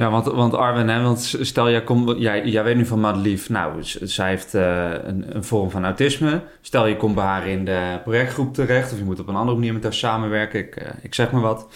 want, 0.07 0.25
want 0.25 0.53
Arwen, 0.53 0.89
hè, 0.89 1.01
want 1.03 1.35
stel 1.41 1.69
jij, 1.69 1.83
jij, 2.17 2.45
jij 2.45 2.63
weet 2.63 2.75
nu 2.75 2.85
van 2.85 2.99
Madelief, 2.99 3.49
nou, 3.49 3.73
zij 4.01 4.29
heeft 4.29 4.53
eh, 4.53 4.91
een, 5.03 5.35
een 5.35 5.43
vorm 5.43 5.69
van 5.69 5.83
autisme. 5.85 6.41
Stel 6.61 6.85
je 6.87 6.97
komt 6.97 7.15
bij 7.15 7.23
haar 7.23 7.47
in 7.47 7.65
de 7.65 7.99
projectgroep 8.03 8.53
terecht, 8.53 8.91
of 8.91 8.97
je 8.97 9.03
moet 9.03 9.19
op 9.19 9.27
een 9.27 9.35
andere 9.35 9.57
manier 9.57 9.73
met 9.73 9.83
haar 9.83 9.93
samenwerken, 9.93 10.59
ik, 10.59 10.75
eh, 10.75 10.87
ik 11.01 11.15
zeg 11.15 11.31
maar 11.31 11.41
wat. 11.41 11.67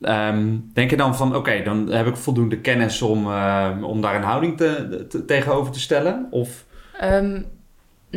Ehm, 0.00 0.46
denk 0.72 0.90
je 0.90 0.96
dan 0.96 1.16
van, 1.16 1.36
oké, 1.36 1.62
dan 1.64 1.88
heb 1.90 2.06
ik 2.06 2.16
voldoende 2.16 2.58
kennis 2.60 3.02
om, 3.02 3.26
eh, 3.26 3.68
om 3.82 4.00
daar 4.00 4.14
een 4.16 4.22
houding 4.22 4.56
te- 4.56 5.24
tegenover 5.26 5.72
te 5.72 5.80
stellen? 5.80 6.26
Of, 6.30 6.64
Ehm, 7.00 7.40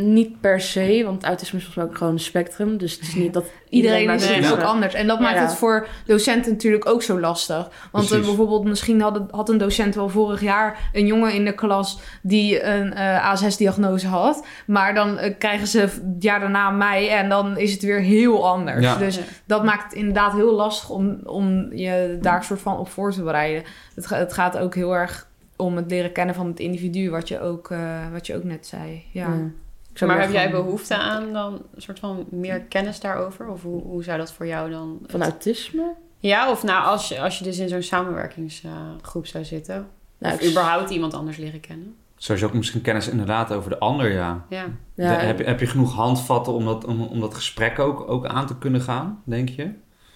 niet 0.02 0.40
per 0.40 0.60
se, 0.60 1.02
want 1.04 1.24
autisme 1.24 1.58
is 1.58 1.64
volgens 1.64 1.74
mij 1.74 1.84
ook 1.84 1.96
gewoon 1.98 2.12
een 2.12 2.18
spectrum. 2.20 2.76
Dus 2.78 2.92
het 2.92 3.02
is 3.02 3.14
niet 3.14 3.32
dat 3.32 3.44
Iedereen 3.68 4.10
is 4.10 4.28
Nee, 4.28 4.40
dus 4.40 4.52
ook 4.52 4.60
anders. 4.62 4.94
En 4.94 5.06
dat 5.06 5.18
Ja. 5.18 5.22
maakt 5.22 5.38
het 5.40 5.54
voor 5.54 5.86
docenten 6.06 6.52
natuurlijk 6.52 6.86
ook 6.88 7.02
zo 7.02 7.20
lastig. 7.20 7.70
Want 7.92 8.06
Precies. 8.06 8.26
bijvoorbeeld, 8.26 8.64
misschien 8.64 9.00
had, 9.00 9.14
het- 9.14 9.30
had 9.30 9.48
een 9.48 9.58
docent 9.58 9.94
wel 9.94 10.08
vorig 10.08 10.40
jaar 10.40 10.90
een 10.92 11.06
jongen 11.06 11.32
in 11.34 11.44
de 11.44 11.52
klas 11.54 11.98
die 12.22 12.64
een 12.64 12.92
eh 12.94 13.28
ASS-diagnose 13.30 14.06
had. 14.06 14.46
Maar 14.66 14.94
dan 14.94 15.18
eh, 15.18 15.34
krijgen 15.38 15.66
ze 15.66 15.80
het 15.80 16.00
jaar 16.18 16.40
daarna 16.40 16.70
mij 16.70 17.08
en 17.10 17.28
dan 17.28 17.58
is 17.58 17.72
het 17.72 17.82
weer 17.82 18.00
heel 18.00 18.48
anders. 18.48 18.84
Ja. 18.84 18.96
Dus 18.96 19.20
dat 19.46 19.64
maakt 19.64 19.82
het 19.84 19.92
inderdaad 19.92 20.32
heel 20.32 20.52
lastig 20.54 20.90
om, 20.90 21.18
om 21.24 21.72
je 21.72 22.18
daar 22.20 22.44
soort 22.44 22.60
van 22.60 22.78
op 22.78 22.88
voor 22.88 23.12
te 23.12 23.22
bereiden. 23.22 23.62
Het, 23.94 24.08
het 24.08 24.32
gaat 24.32 24.58
ook 24.58 24.74
heel 24.74 24.94
erg 24.96 25.28
om 25.56 25.76
het 25.76 25.90
leren 25.90 26.12
kennen 26.12 26.34
van 26.34 26.46
het 26.46 26.60
individu, 26.60 27.10
wat 27.10 27.28
je 27.28 27.40
ook, 27.40 27.70
eh, 27.70 27.78
wat 28.12 28.26
je 28.26 28.36
ook 28.36 28.44
net 28.44 28.66
zei. 28.66 29.04
Ja. 29.12 29.26
Ja. 29.26 29.50
Ik 29.92 29.98
zou 29.98 30.10
Maar 30.10 30.20
heb 30.20 30.30
jij 30.32 30.50
behoefte 30.50 30.96
aan 30.96 31.32
dan 31.32 31.52
een 31.74 31.82
soort 31.82 31.98
van 31.98 32.26
meer 32.30 32.60
kennis 32.60 33.00
daarover? 33.00 33.48
Of 33.48 33.62
hoe, 33.62 33.82
hoe 33.82 34.04
zou 34.04 34.18
dat 34.18 34.32
voor 34.32 34.46
jou 34.46 34.70
dan... 34.70 34.98
Van 35.06 35.22
autisme? 35.22 35.92
Ja, 36.18 36.50
of 36.50 36.62
nou, 36.62 36.84
als 36.84 37.08
je, 37.08 37.20
als 37.20 37.38
je 37.38 37.44
dus 37.44 37.58
in 37.58 37.68
zo'n 37.68 37.82
samenwerkingsgroep 37.82 39.26
zou 39.26 39.44
zitten. 39.44 39.86
Nou, 40.18 40.34
of 40.34 40.40
ik- 40.40 40.50
überhaupt 40.50 40.90
iemand 40.90 41.14
anders 41.14 41.36
leren 41.36 41.60
kennen. 41.60 41.94
sowieso 42.16 42.46
ook 42.46 42.54
misschien 42.54 42.80
kennis 42.80 43.08
inderdaad 43.08 43.52
over 43.52 43.70
de 43.70 43.78
ander, 43.78 44.12
ja. 44.12 44.44
Ja. 44.48 44.64
Ja, 44.94 45.18
De- 45.18 45.24
heb, 45.24 45.38
je- 45.38 45.44
heb 45.44 45.60
je 45.60 45.66
genoeg 45.66 45.94
handvatten 45.94 46.52
om 46.52 46.64
dat, 46.64 46.84
om, 46.84 47.00
om 47.02 47.20
dat 47.20 47.34
gesprek 47.34 47.78
ook, 47.78 48.10
ook 48.10 48.26
aan 48.26 48.46
te 48.46 48.58
kunnen 48.58 48.80
gaan, 48.80 49.22
denk 49.24 49.48
je? 49.48 49.70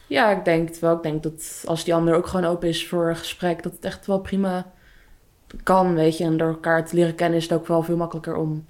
Ja, 0.06 0.30
ik 0.30 0.44
denk 0.44 0.68
het 0.68 0.78
wel. 0.78 0.96
Ik 0.96 1.02
denk 1.02 1.22
dat 1.22 1.62
als 1.66 1.84
die 1.84 1.94
ander 1.94 2.14
ook 2.14 2.26
gewoon 2.26 2.46
open 2.50 2.68
is 2.68 2.87
voor 2.88 3.08
een 3.08 3.16
gesprek, 3.16 3.62
dat 3.62 3.72
het 3.72 3.84
echt 3.84 4.06
wel 4.06 4.18
prima 4.20 4.72
kan, 5.62 5.94
weet 5.94 6.18
je. 6.18 6.24
En 6.24 6.37
door 6.37 6.48
elkaar 6.48 6.87
te 6.87 6.94
leren 6.96 7.14
kennen 7.14 7.38
is 7.38 7.44
het 7.48 7.52
ook 7.58 7.66
wel 7.66 7.82
veel 7.82 7.96
makkelijker 7.96 8.37
om 8.37 8.66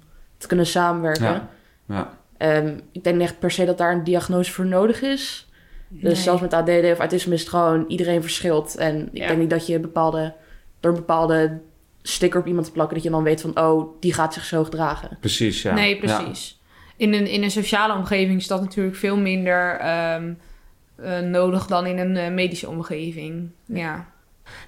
te 0.47 0.55
kunnen 0.55 0.65
samenwerken. 0.71 1.25
Ja. 1.25 1.49
Ja. 1.87 2.17
Ehm, 2.37 2.77
ik 2.91 3.03
denk 3.03 3.15
niet 3.15 3.25
echt 3.25 3.39
per 3.39 3.51
se 3.51 3.65
dat 3.65 3.77
daar 3.77 3.91
een 3.91 4.03
diagnose 4.03 4.51
voor 4.51 4.65
nodig 4.65 5.01
is. 5.01 5.47
Dus 5.89 6.01
Nee. 6.13 6.15
zelfs 6.15 6.41
met 6.41 6.53
ADD 6.53 6.69
of 6.91 6.99
autisme 6.99 7.33
is 7.33 7.39
het 7.39 7.49
gewoon 7.49 7.85
iedereen 7.87 8.21
verschilt. 8.21 8.75
En 8.77 9.01
ik 9.11 9.17
Ja. 9.17 9.27
denk 9.27 9.39
niet 9.39 9.49
dat 9.49 9.67
je 9.67 9.79
bepaalde, 9.79 10.33
door 10.79 10.91
een 10.91 10.97
bepaalde 10.97 11.59
sticker 12.01 12.39
op 12.39 12.47
iemand 12.47 12.65
te 12.65 12.71
plakken, 12.71 12.95
dat 12.95 13.03
je 13.03 13.09
dan 13.11 13.23
weet 13.23 13.41
van, 13.41 13.59
oh, 13.59 13.93
die 13.99 14.13
gaat 14.13 14.33
zich 14.33 14.45
zo 14.45 14.63
gedragen. 14.63 15.17
Precies, 15.19 15.61
ja. 15.61 15.73
Nee, 15.73 15.97
precies. 15.97 16.59
In, 16.97 17.13
een, 17.13 17.27
in 17.27 17.43
een 17.43 17.51
sociale 17.51 17.93
omgeving 17.93 18.39
is 18.39 18.47
dat 18.47 18.61
natuurlijk 18.61 18.95
veel 18.95 19.17
minder 19.17 19.77
ehm, 19.79 20.33
eh, 20.95 21.19
nodig 21.19 21.65
dan 21.67 21.85
in 21.85 21.97
een 21.97 22.17
eh, 22.17 22.31
medische 22.31 22.69
omgeving. 22.69 23.49
Ja. 23.65 24.05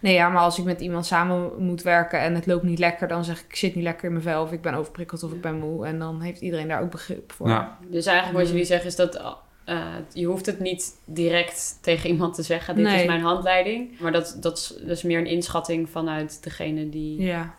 Nee, 0.01 0.13
ja, 0.13 0.29
maar 0.29 0.41
als 0.41 0.57
ik 0.57 0.65
met 0.65 0.81
iemand 0.81 1.05
samen 1.05 1.51
moet 1.57 1.81
werken 1.81 2.19
en 2.19 2.35
het 2.35 2.45
loopt 2.45 2.63
niet 2.63 2.79
lekker, 2.79 3.07
dan 3.07 3.23
zeg 3.23 3.39
ik, 3.39 3.45
ik 3.47 3.55
zit 3.55 3.75
niet 3.75 3.83
lekker 3.83 4.05
in 4.05 4.11
mijn 4.11 4.23
vel, 4.23 4.41
of 4.41 4.51
ik 4.51 4.61
ben 4.61 4.73
overprikkeld, 4.73 5.23
of 5.23 5.31
ik 5.31 5.41
ben 5.41 5.55
moe. 5.59 5.85
En 5.85 5.99
dan 5.99 6.21
heeft 6.21 6.41
iedereen 6.41 6.67
daar 6.67 6.81
ook 6.81 6.91
begrip 6.91 7.31
voor. 7.31 7.49
Ja. 7.49 7.77
Dus 7.87 8.05
eigenlijk 8.05 8.39
wat 8.39 8.49
jullie 8.49 8.65
zeggen 8.65 8.87
is 8.87 8.95
dat 8.95 9.37
eh, 9.67 9.83
je 10.13 10.25
hoeft 10.25 10.45
het 10.45 10.59
niet 10.59 10.91
direct 11.05 11.77
tegen 11.81 12.09
iemand 12.09 12.33
te 12.35 12.43
zeggen. 12.43 12.75
Dit 12.75 12.85
Nee. 12.85 12.99
is 12.99 13.07
mijn 13.07 13.21
handleiding. 13.21 13.99
Maar 13.99 14.11
dat, 14.11 14.37
dat, 14.39 14.57
is, 14.57 14.73
dat 14.79 14.89
is 14.97 15.03
meer 15.03 15.19
een 15.19 15.25
inschatting 15.25 15.89
vanuit 15.89 16.43
degene 16.43 16.89
die... 16.89 17.21
Ja. 17.21 17.55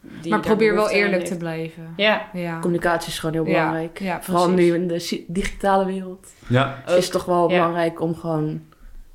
die 0.00 0.30
Maar 0.30 0.40
probeer 0.40 0.74
wel 0.74 0.90
eerlijk 0.90 1.24
te 1.24 1.36
blijven. 1.36 1.92
Ja, 1.96 2.28
Ja. 2.32 2.58
Communicatie 2.58 3.08
is 3.08 3.18
gewoon 3.18 3.34
heel 3.34 3.44
belangrijk. 3.44 3.98
ja, 3.98 4.22
Vooral 4.22 4.50
nu 4.50 4.74
in 4.74 4.88
de 4.88 5.24
digitale 5.28 5.84
wereld 5.84 6.32
ja. 6.48 6.82
is 6.86 6.92
het 6.94 7.12
toch 7.12 7.24
wel 7.24 7.50
ja. 7.50 7.56
belangrijk 7.56 8.00
om 8.00 8.14
gewoon 8.14 8.62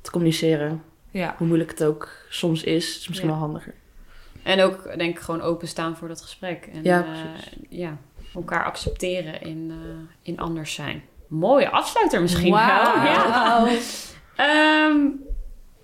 te 0.00 0.10
communiceren. 0.10 0.82
Ja. 1.10 1.34
Hoe 1.38 1.46
moeilijk 1.46 1.70
het 1.70 1.84
ook 1.84 2.08
soms 2.28 2.62
is, 2.62 2.98
is 2.98 3.08
misschien 3.08 3.28
Ja. 3.28 3.34
wel 3.34 3.44
handiger. 3.44 3.74
En 4.42 4.60
ook 4.62 4.98
denk 4.98 5.16
ik 5.16 5.22
gewoon 5.22 5.40
openstaan 5.40 5.96
voor 5.96 6.08
dat 6.08 6.22
gesprek. 6.22 6.68
En 6.72 6.80
Ja, 6.82 7.04
eh, 7.04 7.68
ja, 7.68 7.96
elkaar 8.34 8.64
accepteren 8.64 9.40
in, 9.42 9.68
eh, 9.70 9.88
in 10.22 10.38
anders 10.38 10.74
zijn. 10.74 11.02
Mooie 11.26 11.68
afsluiter 11.70 12.20
misschien 12.20 12.52
Wauw. 12.52 13.02
wel. 13.02 13.04
Ja. 13.04 13.66
Ehm, 14.36 14.96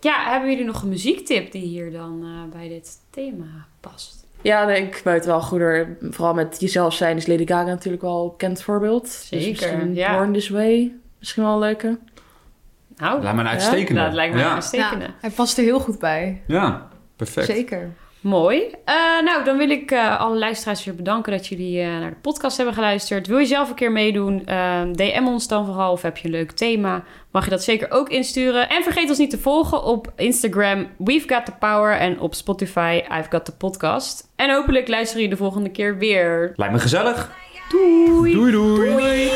ja, 0.00 0.30
hebben 0.30 0.50
jullie 0.50 0.64
nog 0.64 0.82
een 0.82 0.88
muziektip 0.88 1.52
die 1.52 1.62
hier 1.66 1.92
dan 1.92 2.22
eh, 2.22 2.58
bij 2.58 2.68
dit 2.68 2.96
thema 3.10 3.66
past? 3.80 4.26
Ja, 4.42 4.64
nee, 4.64 4.82
ik 4.82 5.00
buiten 5.04 5.30
wel 5.30 5.40
goeder. 5.40 5.96
Vooral 6.00 6.34
met 6.34 6.60
jezelf 6.60 6.94
zijn 6.94 7.16
is 7.16 7.26
Lady 7.26 7.46
Gaga 7.46 7.64
natuurlijk 7.68 8.02
wel 8.02 8.22
een 8.24 8.30
bekend 8.30 8.62
voorbeeld. 8.62 9.08
Zeker, 9.08 9.38
Dus 9.52 9.60
misschien 9.60 9.94
ja. 9.94 10.16
Born 10.16 10.32
This 10.32 10.48
Way. 10.48 10.94
Misschien 11.18 11.42
wel 11.42 11.52
een 11.52 11.58
leuke. 11.58 11.98
Nou, 12.96 13.22
Lijkt 13.22 13.36
me 13.36 13.42
een 13.42 13.48
uitstekende. 13.48 14.00
dat 14.00 14.12
lijkt 14.12 14.34
me 14.34 14.40
ja. 14.40 14.46
een 14.46 14.52
uitstekende. 14.54 15.04
Ja, 15.04 15.14
hij 15.20 15.30
past 15.30 15.58
er 15.58 15.64
heel 15.64 15.80
goed 15.80 15.98
bij. 15.98 16.42
Ja, 16.46 16.88
perfect. 17.16 17.46
Zeker. 17.46 17.92
Mooi. 18.24 18.62
Eh, 18.84 18.94
nou, 19.24 19.44
dan 19.44 19.56
wil 19.56 19.70
ik 19.70 19.90
eh, 19.90 20.20
alle 20.20 20.38
luisteraars 20.38 20.84
weer 20.84 20.94
bedanken 20.94 21.32
dat 21.32 21.46
jullie 21.46 21.80
eh, 21.80 21.86
naar 21.86 22.10
de 22.10 22.16
podcast 22.20 22.56
hebben 22.56 22.74
geluisterd. 22.74 23.26
Wil 23.26 23.38
je 23.38 23.46
zelf 23.46 23.68
een 23.68 23.74
keer 23.74 23.92
meedoen? 23.92 24.42
DM 24.92 25.26
ons 25.26 25.48
dan 25.48 25.66
vooral 25.66 25.92
of 25.92 26.02
heb 26.02 26.16
je 26.16 26.24
een 26.24 26.34
leuk 26.34 26.50
thema? 26.50 27.04
Mag 27.30 27.44
je 27.44 27.50
dat 27.50 27.64
zeker 27.64 27.90
ook 27.90 28.08
insturen. 28.08 28.68
En 28.68 28.82
vergeet 28.82 29.08
ons 29.08 29.18
niet 29.18 29.30
te 29.30 29.38
volgen 29.38 29.82
op 29.82 30.12
Instagram 30.16 30.86
We've 30.98 31.34
Got 31.34 31.44
The 31.44 31.52
Power 31.58 31.96
en 31.96 32.20
op 32.20 32.34
Spotify 32.34 33.02
I've 33.18 33.30
Got 33.30 33.44
The 33.44 33.56
Podcast. 33.56 34.28
En 34.36 34.50
hopelijk 34.50 34.88
luisteren 34.88 35.22
jullie 35.22 35.36
de 35.36 35.42
volgende 35.42 35.70
keer 35.70 35.98
weer. 35.98 36.52
Lijkt 36.56 36.72
me 36.74 36.80
gezellig. 36.80 37.30
Doei! 37.68 38.32
doei. 38.32 38.52
doei. 38.52 39.30